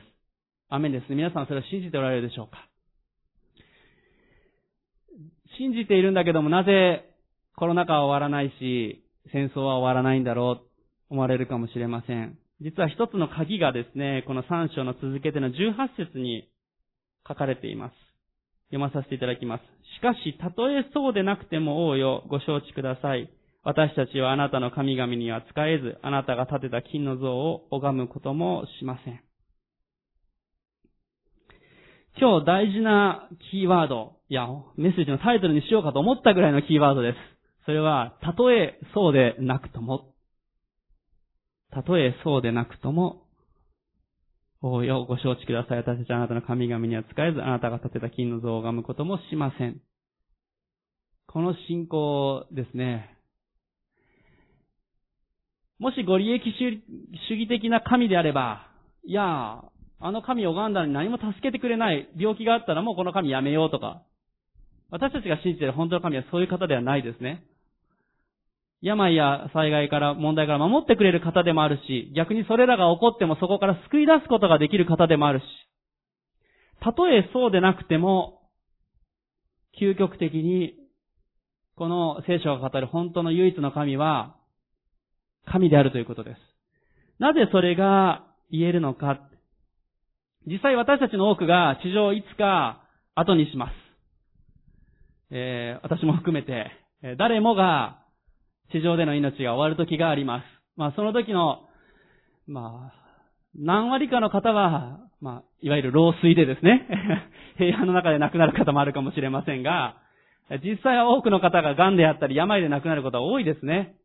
[0.70, 1.16] アメンですね。
[1.16, 2.58] 皆さんそれを信じておられるでしょうか？
[5.58, 7.06] 信じているんだけどもなぜ
[7.56, 10.56] コロナ禍は終わらないし、戦争は終わらないんだろう？
[10.58, 10.66] と
[11.10, 12.38] 思われるかもしれません。
[12.62, 15.54] 実は一つの鍵がですね、この3章の続けての18
[15.98, 16.50] 節に
[17.28, 17.94] 書かれています。
[18.74, 19.62] 読まさせていただきます。
[19.98, 23.30] しかし、たとえそうでなくても王よ、ご承知ください。
[23.64, 29.22] 私たちはあなたの神々には使えず、あなたが建てた金の像を拝むこともしません。
[32.20, 37.18] 今日大事なキーワード、いや、メッセージのタイトルにしようかと思ったぐらいのキーワードです。
[37.66, 40.14] それは、たとえそうでなくとも。
[41.72, 43.23] たとえそうでなくとも、
[44.66, 45.80] およ、ご承知ください。
[45.80, 49.82] 私たちあなたの神々には使えず、あなたが建てた金の像を拝むこともしません。
[51.28, 53.10] この信仰ですね。
[55.80, 58.68] もしご利益主義的な神であれば、
[59.06, 59.66] いや、
[60.00, 62.08] あの神を拝んだのに何も助けてくれない。
[62.18, 64.04] 病気があったらもうこの神やめようとか。
[64.92, 67.44] 私たちが信じている本当の神はそういう方ではないですね。
[68.84, 75.44] 病や災害から問題から守ってくれる方でもあるし、逆にそれらが起こってもそこから救い出すことができる方でもあるし、
[76.84, 78.42] たとえそうでなくても、
[79.80, 80.76] 究極的に、
[81.78, 84.36] この聖書が語る本当の唯一の神は、
[85.46, 86.38] 神であるということです。
[87.20, 89.22] なぜそれが言えるのか。
[90.46, 92.84] 実際私たちの多くが地上をいつか
[93.16, 93.74] 後にします。
[95.32, 96.70] えー、私も含めて、
[97.18, 98.03] 誰もが
[98.72, 100.46] 地上での命が終わる時があります。
[100.76, 101.68] まあ、その時の、
[102.48, 103.04] まあ、
[103.56, 106.88] 何割かの方は、まあ、いわゆる老衰でですね、
[107.58, 109.98] 平安の中で亡くなる方もあるかもしれませんが、
[110.64, 113.96] 実際は多くの方が癌であったり病で亡くなることは多いですね。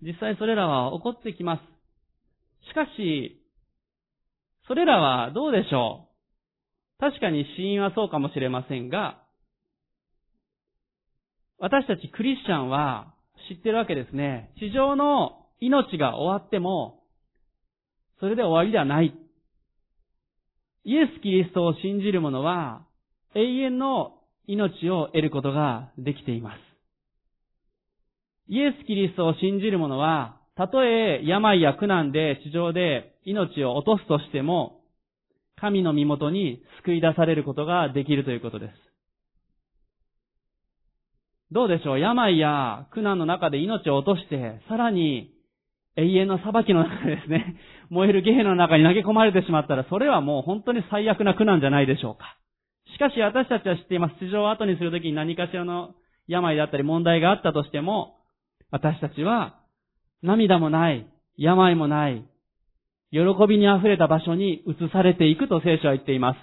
[0.00, 2.68] 実際それらは起こってきます。
[2.68, 3.40] しかし、
[4.66, 6.12] それらはどうでしょう
[7.00, 9.22] 確かに死因はそうかもしれませんが、
[11.58, 13.14] 私たちクリスチャンは、
[13.48, 14.50] 知ってるわけですね。
[14.58, 17.02] 地上の命が終わっても、
[18.20, 19.14] それで終わりではない。
[20.84, 22.86] イエス・キリストを信じる者は、
[23.34, 26.58] 永遠の命を得ることができています。
[28.48, 34.80] イエス・キリストを信じる者は、たとえ病や苦難で地上で命を落とすとしても、
[35.56, 38.91] 神の身元に救い出されることができるということです。
[41.52, 42.00] どうでしょう？
[42.00, 45.34] 病や苦難の中で命を落として、さらに
[45.96, 47.56] 永遠の裁きの中でですね、
[47.90, 52.38] 燃えるゲヘの中に投げ込まれてしまったら、それはもう本当に最悪な苦難じゃないでしょうか。
[52.94, 54.16] しかし私たちは知っています。
[54.18, 55.94] 地上を後にするときに何かしらの
[56.26, 58.16] 病だったり問題があったとしても、
[58.70, 59.56] 私たちは
[60.22, 62.24] 涙もない、病もない、
[63.10, 66.38] 喜びに溢れた場所に移されていくと聖書は言っています。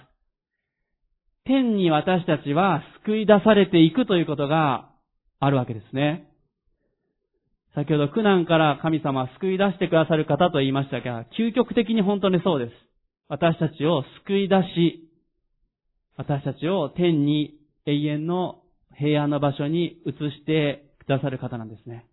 [1.45, 4.88] 天に私たちは救い出されていくということが
[5.39, 6.29] あるわけですね。
[7.75, 12.71] 先ほど苦難から神様は救い出してくださる方と言いましたが、究極的に本当にそうです。
[13.27, 15.09] 私たちを救い出し、
[16.17, 18.63] 私たちを天に永遠の
[18.97, 22.05] 平安の場所に移してくださる方なんですね。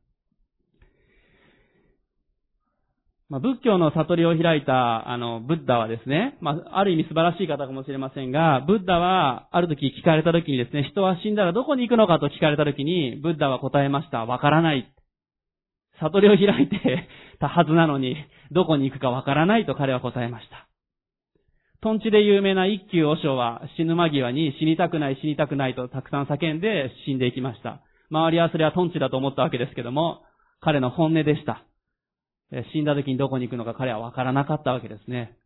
[3.29, 14.25] まあ、仏教の悟りを開いた、あの、ブッダはですね、まあ、ある意味素晴らしい方かもしれませんが、ブッダは、ある時聞かれた時にですね、人は死んだらどこに行くのかと聞かれた時に、ブッダは答えました。
[14.27, 14.93] わからない。
[16.01, 17.09] 悟りを開いて
[17.41, 18.17] たはずなのに、
[18.53, 20.69] どこに行くかわからないと彼は答えました。
[21.83, 27.81] トンチで有名な一休和尚は死ぬ間際に死にたくない死にたくないとたくさん叫んで死んでいきました。
[28.11, 30.23] 周りはそれはトンチだと思ったわけですけども、
[30.61, 31.65] 彼の本音でした。
[32.73, 35.37] 死んだ時にどこに行くのか彼は分からなかったわけですね。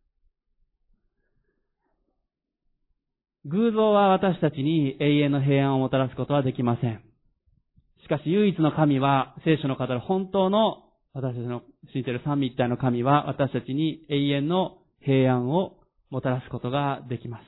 [3.45, 7.01] 偶像は私たちに永遠の平安をもたらすことはできません。
[8.03, 10.83] しかし唯一の神は、聖書の語る本当の
[11.13, 15.77] 私たちの信じている三位一体の神は私たちに永遠の平安を
[16.09, 17.43] もたらすことができます。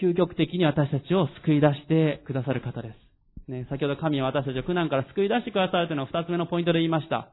[0.00, 3.05] 究極的に私たちを救い出してくださる方です。
[3.48, 7.28] ね、先ほど神は私たちを苦難から救い出してくださるというのを二つ目のポイントで言いました。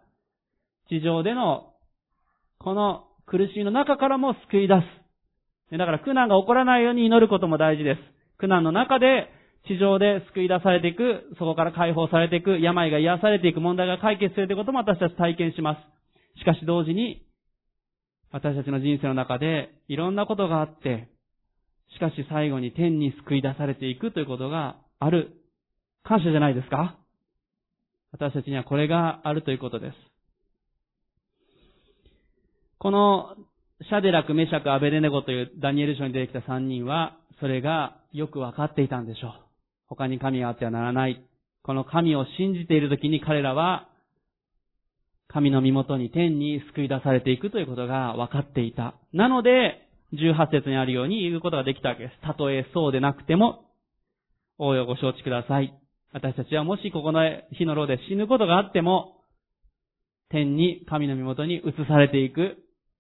[0.90, 1.74] 地上での、
[2.60, 4.76] この苦しみの中からも救い出
[5.72, 5.78] す。
[5.78, 8.00] だから苦難が起こらないように祈ることも大事です。
[8.38, 9.30] 苦難の中で
[9.68, 15.78] 地上で救い出されていく、そこから解放されていく、病が癒されていく、問題が解決するということも私たち体験しま
[16.36, 16.40] す。
[16.40, 17.26] しかし同時に、
[18.32, 21.08] 私たちの人生の中でいろんなことがあって、
[21.94, 25.43] しかし最後に天に救い出されていくということがある。
[26.04, 26.98] 感謝じゃないですか？
[28.12, 29.96] 私たちにはこれがあるということです。
[32.78, 33.36] この
[33.82, 39.32] シャデラク、メシャク、アベデネゴというダニエル書に出てきた3人は、それがよくわかっていたんでしょう。
[39.88, 41.24] 他に神があってはならない。
[41.64, 43.90] この神を信じている時に彼らは、
[45.28, 48.96] 神の身元に天に救い出されていくということが分かっていた。
[49.14, 52.22] なので、18節にあるように言うことができたわけです。
[52.22, 53.66] たとえそうでなくても、
[54.60, 55.74] 応用ご承知ください。
[56.14, 59.18] 私たちはもしここの火の炉で死ぬことがあっても、
[60.30, 62.58] 天に神の身元に移されていく。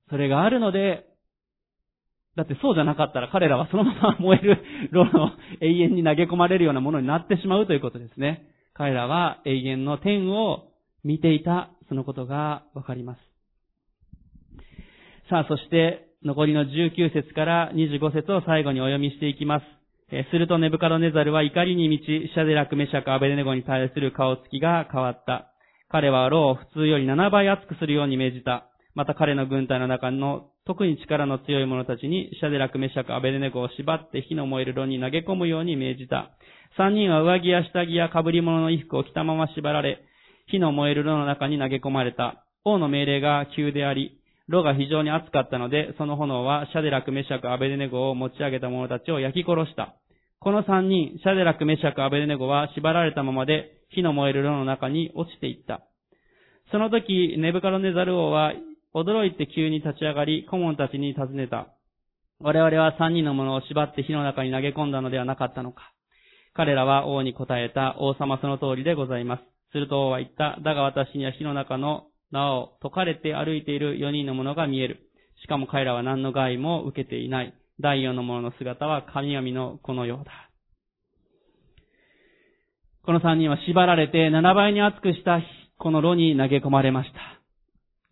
[0.10, 1.06] それがあるので、
[2.36, 8.48] だってそうじゃなかったら彼らはそのまま燃える炉の永遠に投げ込まれるようなものになってしまうということですね。
[8.74, 10.72] 彼らは永遠の天を
[11.04, 13.20] 見ていた、そのことがわかります。
[15.30, 19.64] さあ、そして残りの19節から25節を最後にお読みしていきます。
[20.30, 25.52] するとネブカドネザルは怒りに満ち、シャデラク、メシャク、アベデネゴに対する顔つきが変わった。
[25.90, 28.70] 彼は牢を普通より7倍熱くするように命じた。
[28.94, 36.30] また彼の軍隊の中の特に力の強い者たちにシャデラク、メシャク、アベデネゴを縛って火の燃える炉に投げ込むように命じた。
[36.78, 40.04] 三人は上着や下着や被り物の衣服を着たまま縛られ、
[40.48, 42.46] 火の燃える炉の中に投げ込まれた。
[42.66, 49.96] 王の命令が急であり、炉が非常に熱かったので、その炎はシャデラク、メシャク、アベデネゴを持ち上げた者たちを焼き殺した。
[50.44, 55.88] この三人、シャデラク、メシャク、アベデネゴは縛られたままで火の燃える炉の中に落ちていった。
[56.70, 58.52] その時、ネブカロネザル王は
[58.94, 61.68] 驚いて急に立ち上がり、顧問たちに尋ねた。
[62.42, 65.94] 我々は三人の者を縛って火の中に投げ込んだのではなかったのか。
[66.54, 69.44] 彼らは王に答えた王様その通りでございます。
[69.72, 70.60] すると王は言った。
[70.62, 75.10] だが私には火の中の縄を解かれて歩いている四人の者が見える。
[75.42, 77.54] しかも彼らは何の害も受けていない。
[77.80, 80.32] 第四の者の姿は神々の子のようだ。
[83.06, 85.42] この三人は縛られて七倍に熱くした
[85.78, 87.12] この炉に投げ込まれまし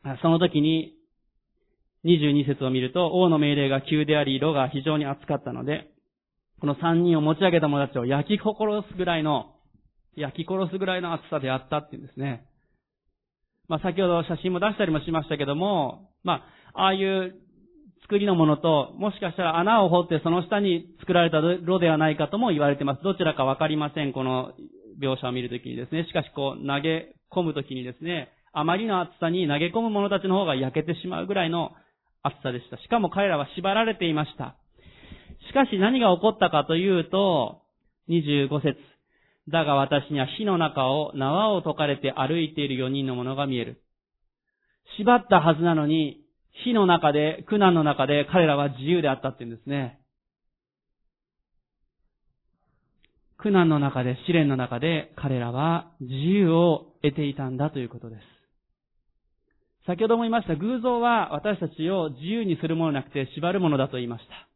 [0.04, 0.18] た。
[0.22, 0.94] その時に、
[2.04, 5.92] 22節を見ると、王の命令が急であり、色が非常に熱かったので、
[6.60, 8.56] この3人を持ち上げた者たちを焼き殺
[8.92, 9.56] すぐらいの、
[10.16, 12.46] 焼き殺すぐらいの熱さであったっていうんですね。
[13.68, 16.44] まあ先ほど写真も出したりもしましたけども、ま
[16.74, 17.36] あ、ああいう
[18.12, 23.04] 作りのものと、もしかしたら穴を掘ってその下に作られた炉ではないかとも言われています。
[23.04, 24.52] どちらかわかりません、この
[25.02, 26.06] 描写を見るときにですね。
[26.06, 31.72] しかしこう投げ込むときにですね、あまりの暑さに投げ込む者たちの方が焼けてしまうぐらいの
[32.22, 32.76] 暑さでした。
[32.80, 34.58] しかも彼らは縛られていました。
[35.48, 37.62] しかし何が起こったかというと、
[38.10, 38.76] 25節
[39.48, 43.82] だが私には火の中を縄を解かれて歩いている4人の者が見える。
[44.98, 46.21] 縛ったはずなのに、
[46.64, 50.00] 火の中で、苦難の中で彼らは自由であったって言うんですね。
[53.38, 58.22] 苦難の中で、試練の中で彼らは自由を得ていたんだということです。
[59.88, 64.48] 先ほども言いました、偶像は私たちを自由にするものなくて縛るものだと言いました。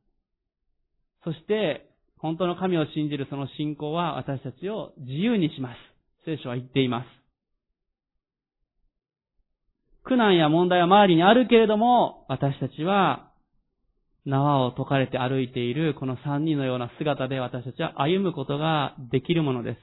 [1.23, 1.89] そして、
[2.19, 5.77] 本当の神を信じるその信仰は私たちを自由にします。
[6.25, 7.24] 聖書は言っています。
[10.05, 13.31] 苦難や問題は周りにあるけれども、私たちは
[14.25, 19.79] 縄を解かれて歩いているこの三人のような姿で私たちは歩むことができるものです。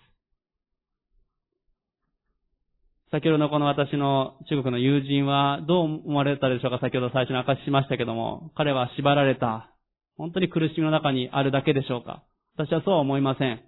[3.10, 6.78] 先ほどのこの私の中国の友人はどう思われたでしょうか？
[6.78, 9.70] 先ほど最初に明かししましたけども、彼は縛られた、
[10.16, 12.22] 本当に苦しみの中にあるだけでしょうか？
[12.56, 13.60] 私はそうは思いません。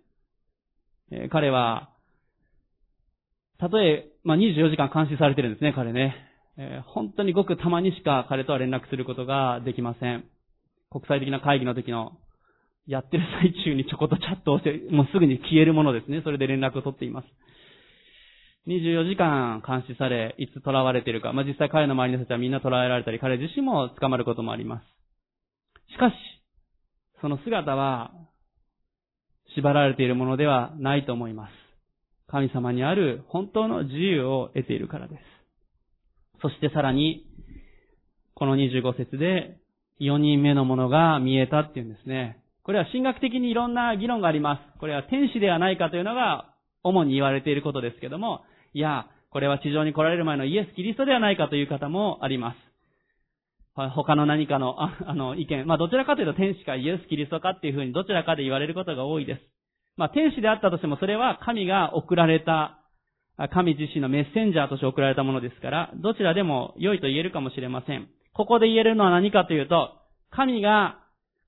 [1.11, 1.91] えー、彼は、
[3.59, 6.15] たとえ、まあ、24時間監視されてるんですね、彼ね。
[6.57, 10.25] えー、本当にごくたまにしか彼とは連絡することができません。
[10.91, 12.13] 国際的な会議の時の、
[12.87, 16.21] やってる最中にちょこっとチャットをして、もうすぐに消えるものですね。
[16.23, 17.27] それで連絡を取っています。
[18.67, 21.33] 24時間監視され、いつ囚われているか。
[21.33, 25.93] まあ、実際彼の周りの人たちはみんな捕らえられたり、彼自身も捕まることもあります。
[25.93, 26.15] しかし、
[27.21, 28.13] その姿は
[29.55, 31.53] 縛られているものではないと思います。
[32.29, 35.34] 神様にある本当の自由を得ているからです。
[36.45, 37.25] そしてさらに、
[38.35, 39.57] この25節で
[39.99, 42.37] 4人目のものが見えたっていうんですね。
[42.65, 44.79] これは神学的にいろんな議論があります。
[44.79, 46.51] これは天使ではないかというのが
[46.83, 48.43] 主に言われていることですけども、
[48.75, 52.57] いや、これは地上に来られる前のイエス・キリストではないかという方もあります。
[53.95, 55.67] 他の何かの、あ の、意見。
[55.67, 59.41] まあ、どちらかというと天使かイエス・キリストかっていうふうにどちらかで言われることが多いです。
[59.97, 62.84] まあ、天使であったとしてもそれは神が送られた、
[63.53, 68.09] 神自身のメッセンジャーとして送られたものですから、どちらでも良いと言えるかもしれません。
[68.33, 69.91] ここで言えるのは何かというと、
[70.31, 70.99] 神が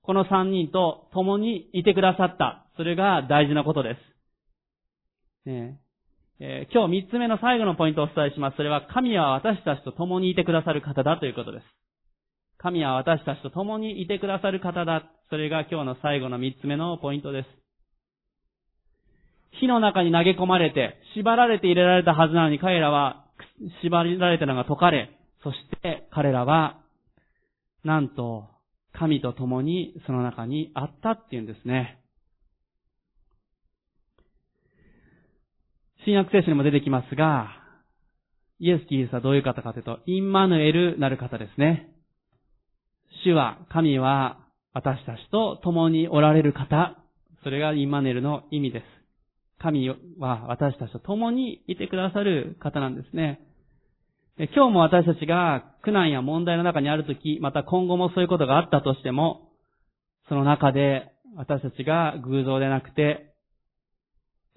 [0.01, 2.65] この三人と共にいてくださった。
[2.77, 3.95] それが大事なことで
[5.45, 5.49] す。
[5.49, 5.79] ね
[6.39, 8.57] えー、今日三つ目の最後のポイントをお伝えします。
[8.57, 11.65] それは神は私たちと共にいてくださる方だということです。
[12.59, 15.03] 神は私たちと共にいてくださる方だ。
[15.29, 17.66] それが今日の最後の三つ目のポイントです。
[19.51, 23.25] 火の中に投げ込まれて、縛られて入れられたはずなのに彼らは、
[23.83, 25.09] 縛られたのが解かれ、
[25.43, 26.79] そして彼らは、
[27.83, 28.45] なんと、
[28.93, 31.99] 神と共にその中にあったっていうんですね。
[36.03, 37.49] 新約聖書にも出てきますが、
[38.59, 41.91] イエス・キリストはどういう方かというと、インマヌエルなる方ですね。
[43.23, 44.39] 主は、神は
[44.73, 46.97] 私たちと共におられる方。
[47.43, 48.96] それがインマヌエルの意味です。
[49.59, 49.89] 神
[50.19, 53.41] は私たちと共にいてくださる方なんですね。
[54.55, 59.49] 今日も私たちが苦難や問題の中にあるとき、また今後もそういうことがあったとしても、
[60.29, 63.33] その中で私たちが偶像でなくて、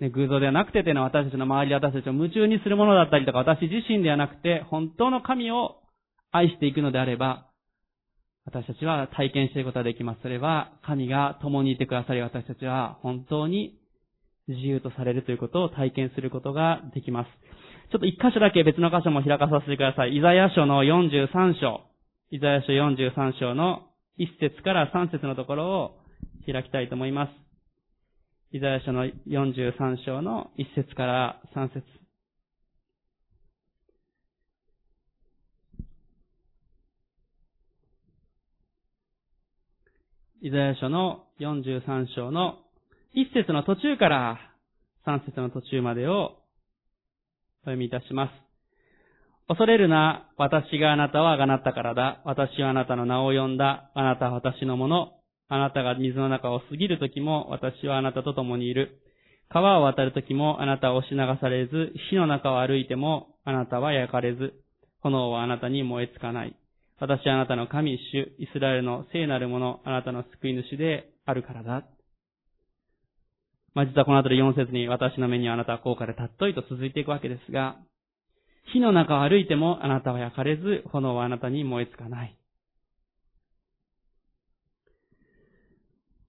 [0.01, 5.77] ね、偶像ではなくてというのは私たちの周りで私たちを夢中にするものだったりとか、私自身ではなくて、本当の神を
[6.31, 7.47] 愛していくのであれば、
[8.45, 10.23] 私たちは体験していくことができます。
[10.23, 13.80] それは、神が共にいてくださり、私たちは本当に
[14.49, 17.29] 自由とされるということを体験することができます。
[17.91, 20.17] ちょっと一箇所だけ別の箇所も開かさせてください。
[20.17, 21.83] イザヤ書の43章。
[22.31, 23.89] イザヤ書43章の
[24.19, 25.99] 1節から3節のところを
[26.47, 27.33] 開きたいと思います。
[28.53, 31.83] イザヤ書の43章の1節から3節
[40.43, 42.59] イザヤ書の43章の
[43.13, 44.39] 1節の途中から
[45.05, 48.31] 3節の途中までをお読みいたします。
[49.49, 52.23] 恐れるな、私があなたをあがなったからだ。
[52.25, 53.91] 私はあなたの名を呼んだ。
[53.95, 55.13] あなたは私のもの。
[55.49, 59.01] あなたが水の中を過ぎるときも、私はあなたと共にいる。
[59.49, 64.55] 川を渡るときも、あなたは押し流されず、火の中を歩いても、あなたは焼かれず、
[65.01, 66.55] 炎はあなたに燃えつかない。
[67.01, 71.83] 私はあなたの神主、イスラエルの聖なるもの、あなたの救い主であるからだ。
[73.75, 77.77] まあ、実はこの後で4節に私の目にはあなたは高価で尊いと続いていくわけですが、
[78.73, 82.37] 火の中を歩いてもあなたは焼かれず、炎はあなたに燃えつかない。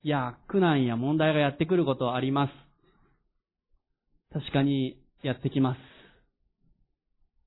[0.04, 2.52] いや、苦難や問題がやってくることはあります。
[4.34, 5.80] 確かにやってきます。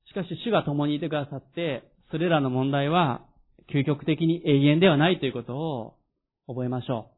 [0.09, 3.23] しかし主が共にいてくださって、それらの問題は
[3.73, 5.95] 究極的に永遠ではないということを
[6.47, 7.14] 覚えましょう。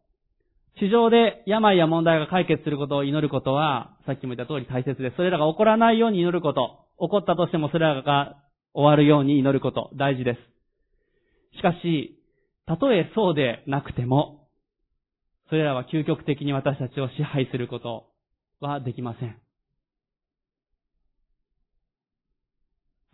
[0.79, 5.17] 地上で病や問題が解決することを祈ることは、さっきも言った通り大切です。
[5.17, 8.37] それらが起こらないように祈ること、起こったとしてもそれらが
[8.75, 11.57] 終わるように祈ること、大事です。
[11.57, 12.21] しかし、
[12.67, 14.49] たとえそうでなくても、
[15.49, 18.09] それらは究極的に私たちを支配すること
[18.61, 19.39] はできません。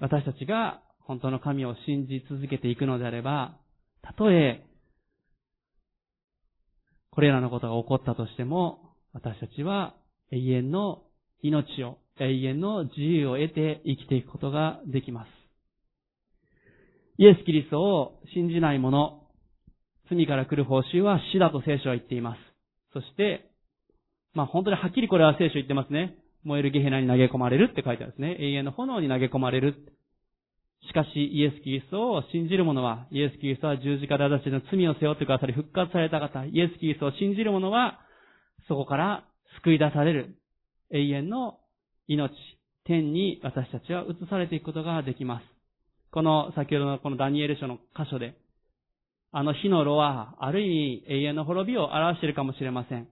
[0.01, 3.57] 私たちが本当の神を信じ続けていくのであれば、
[4.03, 4.65] たとえ
[7.15, 9.95] これらのことが起こったとしても、私たちは
[10.33, 11.03] 永遠の
[11.43, 15.29] 命を、永遠の自由を得て生きていくことができます。
[17.19, 19.21] イエス・キリストを信じない者、
[20.11, 22.39] 罪から来る報酬は死だと聖書は言っています。
[22.95, 23.51] そして、
[24.35, 26.17] まあ本当にはっきりこれは聖書言ってますね。
[26.45, 28.37] 燃えるゲヘナに投げ込まれるって書いてあるんですね。
[28.41, 29.93] 永遠の炎に投げ込まれる。
[30.89, 38.01] しかし、イエス・キリストを信じる者は、イエス・キリストは十字架で私たちの罪を背負ってくださり、復活された方、イエス・キリストを信じる者は、
[38.68, 39.24] そこから
[39.62, 40.37] 救い出される、
[40.91, 41.59] 永遠の
[42.09, 42.33] 命、
[42.85, 45.45] 天に私たちは移されていくことができます。
[46.11, 48.35] この、先ほどのこのダニエル書の箇所で、
[49.30, 53.09] あの火の炉は、ある意味永遠の滅びを表しているかもしれません。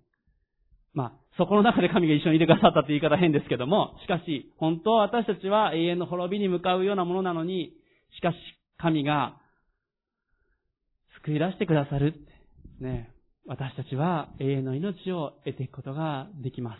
[0.92, 7.72] まあ、そこの中で神が一緒にいてくださったって言い方変ですけども、しかし、本当は私たちは永遠の滅びに向かうようなものなのに、
[8.16, 8.36] しかし、
[8.78, 9.36] 神が
[11.24, 12.14] 救い出してくださる。
[12.80, 13.10] ね。
[13.46, 16.78] 私たちは永遠の命を得ていくことができます。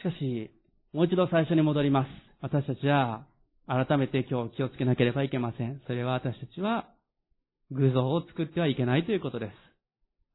[0.00, 0.50] しかし、
[0.92, 2.08] もう一度最初に戻ります。
[2.40, 3.26] 私たちは
[3.66, 5.80] 改めて今日気をつけなければいけません。
[5.86, 6.88] それは私たちは
[7.70, 9.63] 偶像を作ってはいけないということです。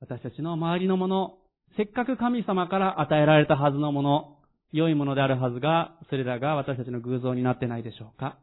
[0.02, 1.38] 私たちの周りのもの、
[1.78, 4.36] せっかく神様から与えられたはずのもの、
[4.72, 8.38] 良いものであるはずが、それらが私たちの偶像になってないでしょうか？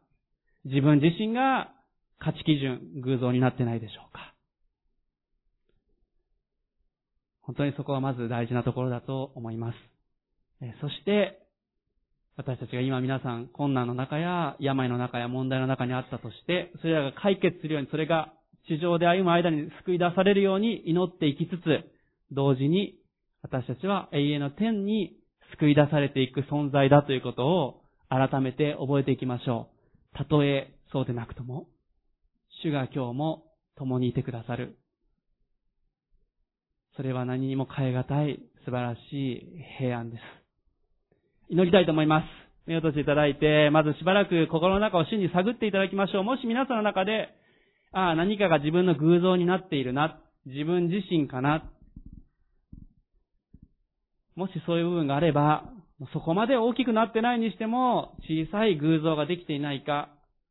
[0.65, 1.71] 自分自身が
[2.19, 4.33] 価値基準、偶像になってないでしょうか？
[7.41, 9.75] 本当にそこはまず大事なところだと思います。
[10.81, 11.39] そして、
[12.35, 18.33] 私たちが今皆さん困難の中や病の中や問題の中にあったとして、それらが解決するように、それが
[18.67, 21.83] 地上で歩む間に救い出されるように祈っていきつつ、
[22.31, 22.99] 同時に
[23.41, 25.15] 私たちは永遠の天に
[25.51, 29.69] 救い出されていく存在だということを改めて覚えていきましょ
[30.13, 30.17] う。
[30.17, 31.67] たとえそうでなくとも、
[32.63, 33.43] 主が今日も
[33.77, 34.77] 共にいてくださる。
[36.95, 40.21] それは何にも変え難い素晴らしい平安です。
[41.49, 42.25] 祈りたいと思います。
[42.65, 46.23] 目を閉じていただいて、まずしばらく心の中を主に探っていただきましょう。
[46.23, 47.29] もし皆さんの中で、
[47.97, 50.19] ああ、何かが自分の偶像になっているな。
[50.45, 51.67] 自分自身かな。
[54.35, 55.63] もしそういう部分があれば、
[56.13, 60.09] そこまで大きくなってないにしても、小さい偶像ができていないか、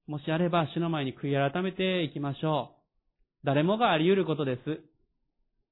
[0.09, 2.73] もしあれば、主の前に悔い改めていきましょ
[3.45, 3.47] う。
[3.47, 4.81] 誰もがあり得ることです。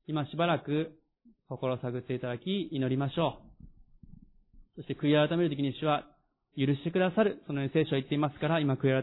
[0.07, 0.93] 今しばらく
[1.49, 3.41] 心を探っていただき、祈りましょ
[4.77, 4.77] う。
[4.77, 6.05] そして悔い改めるときに主は
[6.57, 7.43] 許してくださる。
[7.49, 9.03] そのように聖書は言っていますから、今悔い